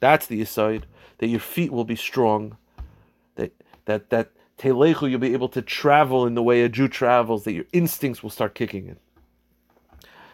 That's 0.01 0.27
the 0.27 0.43
aside 0.43 0.85
that 1.17 1.29
your 1.29 1.41
feet 1.41 1.73
will 1.73 1.87
be 1.87 1.97
strong. 1.97 2.59
That 3.37 3.53
that 3.87 4.11
that 4.11 4.33
teilechu 4.59 5.09
you'll 5.09 5.19
be 5.19 5.33
able 5.33 5.49
to 5.49 5.63
travel 5.63 6.27
in 6.27 6.35
the 6.35 6.43
way 6.43 6.61
a 6.61 6.69
Jew 6.69 6.89
travels. 6.89 7.45
That 7.45 7.55
your 7.55 7.65
instincts 7.73 8.23
will 8.23 8.29
start 8.29 8.55
kicking 8.55 8.87
in. 8.87 8.99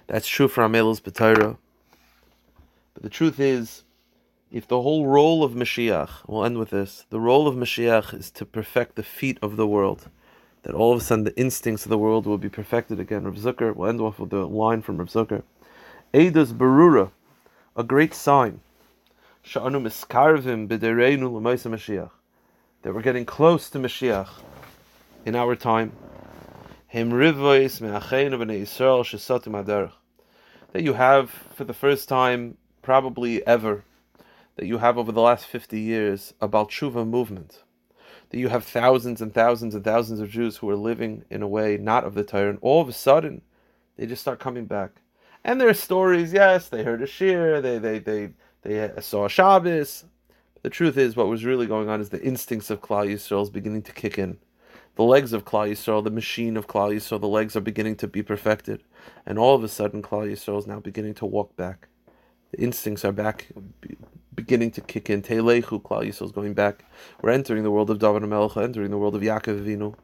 That's 0.06 0.28
true 0.28 0.46
for 0.46 0.62
Amelos 0.62 1.00
B'Torah. 1.00 1.56
But 2.94 3.02
the 3.02 3.08
truth 3.08 3.40
is, 3.40 3.82
if 4.52 4.68
the 4.68 4.80
whole 4.80 5.06
role 5.06 5.42
of 5.42 5.52
Mashiach, 5.52 6.10
we'll 6.28 6.44
end 6.44 6.58
with 6.58 6.70
this, 6.70 7.06
the 7.10 7.18
role 7.18 7.48
of 7.48 7.56
Mashiach 7.56 8.14
is 8.14 8.30
to 8.32 8.46
perfect 8.46 8.94
the 8.94 9.02
feet 9.02 9.38
of 9.42 9.56
the 9.56 9.66
world, 9.66 10.08
that 10.62 10.74
all 10.74 10.92
of 10.92 11.00
a 11.00 11.04
sudden 11.04 11.24
the 11.24 11.36
instincts 11.36 11.84
of 11.84 11.90
the 11.90 11.98
world 11.98 12.24
will 12.24 12.38
be 12.38 12.48
perfected 12.48 13.00
again. 13.00 13.24
Rav 13.24 13.34
Zucker, 13.34 13.74
we'll 13.74 13.88
end 13.88 14.00
off 14.00 14.20
with 14.20 14.30
the 14.30 14.46
line 14.46 14.80
from 14.80 14.98
Rav 14.98 15.08
Zucker. 15.08 15.42
Eidas 16.14 16.52
Barura, 16.52 17.10
a 17.76 17.82
great 17.82 18.14
sign. 18.14 18.60
Sha'anu 19.44 19.82
miskarvim 19.82 20.68
b'dereinu 20.68 21.32
l'maisa 21.32 21.68
Mashiach. 21.68 22.10
That 22.82 22.94
we're 22.94 23.02
getting 23.02 23.24
close 23.24 23.68
to 23.70 23.78
Mashiach 23.80 24.28
in 25.24 25.34
our 25.34 25.56
time. 25.56 25.92
That 30.72 30.82
you 30.82 30.94
have, 30.94 31.28
for 31.28 31.64
the 31.64 31.74
first 31.74 32.08
time, 32.08 32.56
probably 32.80 33.46
ever, 33.46 33.84
that 34.54 34.64
you 34.64 34.78
have 34.78 34.96
over 34.96 35.12
the 35.12 35.20
last 35.20 35.44
50 35.44 35.78
years 35.78 36.32
a 36.40 36.48
Balchuva 36.48 37.06
movement. 37.06 37.64
That 38.30 38.38
you 38.38 38.48
have 38.48 38.64
thousands 38.64 39.20
and 39.20 39.34
thousands 39.34 39.74
and 39.74 39.84
thousands 39.84 40.20
of 40.20 40.30
Jews 40.30 40.56
who 40.56 40.70
are 40.70 40.74
living 40.74 41.26
in 41.28 41.42
a 41.42 41.46
way 41.46 41.76
not 41.76 42.04
of 42.04 42.14
the 42.14 42.24
Torah, 42.24 42.48
and 42.48 42.58
all 42.62 42.80
of 42.80 42.88
a 42.88 42.94
sudden 42.94 43.42
they 43.98 44.06
just 44.06 44.22
start 44.22 44.40
coming 44.40 44.64
back. 44.64 45.02
And 45.44 45.60
there 45.60 45.68
are 45.68 45.74
stories, 45.74 46.32
yes, 46.32 46.70
they 46.70 46.82
heard 46.82 47.02
a 47.02 47.06
shir, 47.06 47.60
they 47.60 47.76
they 47.76 47.98
they 47.98 48.30
they 48.62 48.90
saw 49.02 49.28
Shabbos. 49.28 50.06
The 50.62 50.70
truth 50.70 50.96
is, 50.96 51.14
what 51.14 51.28
was 51.28 51.44
really 51.44 51.66
going 51.66 51.90
on 51.90 52.00
is 52.00 52.08
the 52.08 52.22
instincts 52.22 52.70
of 52.70 52.80
Klal 52.80 53.06
Yisrael 53.06 53.42
is 53.42 53.50
beginning 53.50 53.82
to 53.82 53.92
kick 53.92 54.18
in. 54.18 54.38
The 54.96 55.04
legs 55.04 55.34
of 55.34 55.44
Klal 55.44 55.70
Yisrael, 55.70 56.02
the 56.02 56.10
machine 56.10 56.56
of 56.56 56.66
Klal 56.66 56.94
Yisrael, 56.94 57.20
the 57.20 57.28
legs 57.28 57.54
are 57.54 57.60
beginning 57.60 57.96
to 57.96 58.08
be 58.08 58.22
perfected, 58.22 58.82
and 59.26 59.38
all 59.38 59.54
of 59.54 59.62
a 59.62 59.68
sudden, 59.68 60.02
Klal 60.02 60.26
Yisrael 60.26 60.58
is 60.58 60.66
now 60.66 60.80
beginning 60.80 61.12
to 61.14 61.26
walk 61.26 61.54
back. 61.54 61.88
The 62.52 62.62
instincts 62.62 63.04
are 63.04 63.12
back, 63.12 63.48
beginning 64.34 64.70
to 64.70 64.80
kick 64.80 65.10
in. 65.10 65.20
Teilechu, 65.20 65.82
Klal 65.82 66.06
Yisrael 66.06 66.24
is 66.24 66.32
going 66.32 66.54
back. 66.54 66.86
We're 67.20 67.28
entering 67.28 67.62
the 67.62 67.70
world 67.70 67.90
of 67.90 67.98
David 67.98 68.22
Melech, 68.22 68.56
entering 68.56 68.90
the 68.90 68.96
world 68.96 69.14
of 69.14 69.20
Yaakov 69.20 69.62
Avinu, 69.62 69.96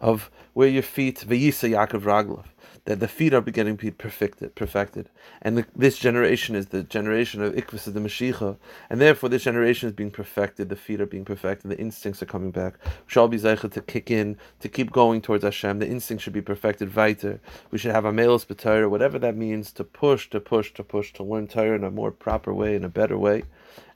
of 0.00 0.30
where 0.52 0.68
your 0.68 0.84
feet, 0.84 1.24
Vayisa 1.26 1.68
Yaakov 1.70 2.02
Raglav 2.02 2.44
that 2.88 3.00
the 3.00 3.06
feet 3.06 3.34
are 3.34 3.42
beginning 3.42 3.76
to 3.76 3.84
be 3.84 3.90
perfected, 3.90 4.54
perfected. 4.54 5.10
And 5.42 5.58
the, 5.58 5.66
this 5.76 5.98
generation 5.98 6.56
is 6.56 6.68
the 6.68 6.82
generation 6.82 7.42
of 7.42 7.52
Ikvis 7.52 7.86
of 7.86 7.92
the 7.92 8.00
Mashiach, 8.00 8.56
and 8.88 8.98
therefore 8.98 9.28
this 9.28 9.42
generation 9.42 9.90
is 9.90 9.94
being 9.94 10.10
perfected, 10.10 10.70
the 10.70 10.74
feet 10.74 11.02
are 11.02 11.04
being 11.04 11.26
perfected, 11.26 11.70
the 11.70 11.78
instincts 11.78 12.22
are 12.22 12.26
coming 12.26 12.50
back. 12.50 12.78
We 12.82 12.90
shall 13.08 13.28
be 13.28 13.36
zeicha 13.36 13.70
to 13.72 13.82
kick 13.82 14.10
in, 14.10 14.38
to 14.60 14.70
keep 14.70 14.90
going 14.90 15.20
towards 15.20 15.44
Hashem, 15.44 15.80
the 15.80 15.86
instincts 15.86 16.24
should 16.24 16.32
be 16.32 16.40
perfected 16.40 16.96
weiter. 16.96 17.40
We 17.70 17.76
should 17.76 17.92
have 17.92 18.06
a 18.06 18.12
melos 18.12 18.46
b'Torah, 18.46 18.88
whatever 18.88 19.18
that 19.18 19.36
means, 19.36 19.70
to 19.72 19.84
push, 19.84 20.30
to 20.30 20.40
push, 20.40 20.72
to 20.72 20.82
push, 20.82 21.12
to 21.12 21.22
learn 21.22 21.46
Torah 21.46 21.76
in 21.76 21.84
a 21.84 21.90
more 21.90 22.10
proper 22.10 22.54
way, 22.54 22.74
in 22.74 22.84
a 22.84 22.88
better 22.88 23.18
way. 23.18 23.42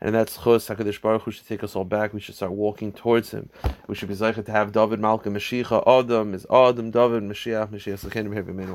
And 0.01 0.14
that's 0.14 0.37
Chos 0.37 0.68
HaKadosh 0.68 1.01
Baruch 1.01 1.23
Hu 1.23 1.31
should 1.31 1.47
take 1.47 1.62
us 1.62 1.77
all 1.77 1.85
back. 1.85 2.12
We 2.12 2.21
should 2.21 2.35
start 2.35 2.53
walking 2.53 2.92
towards 2.92 3.31
Him. 3.31 3.51
We 3.87 3.95
should 3.95 4.09
be 4.09 4.14
zeicha 4.14 4.45
to 4.45 4.53
have 4.53 4.73
David 4.73 5.01
Malka 5.01 5.31
Mashiach. 5.31 5.87
Adam 5.87 6.35
is 6.35 6.47
Adam, 6.51 6.90
David, 6.90 7.23
Mashiach, 7.23 7.68
Mashiach. 7.68 7.99
So 7.99 8.09
can 8.09 8.29
we 8.29 8.37
have 8.37 8.49
Amen. 8.49 8.68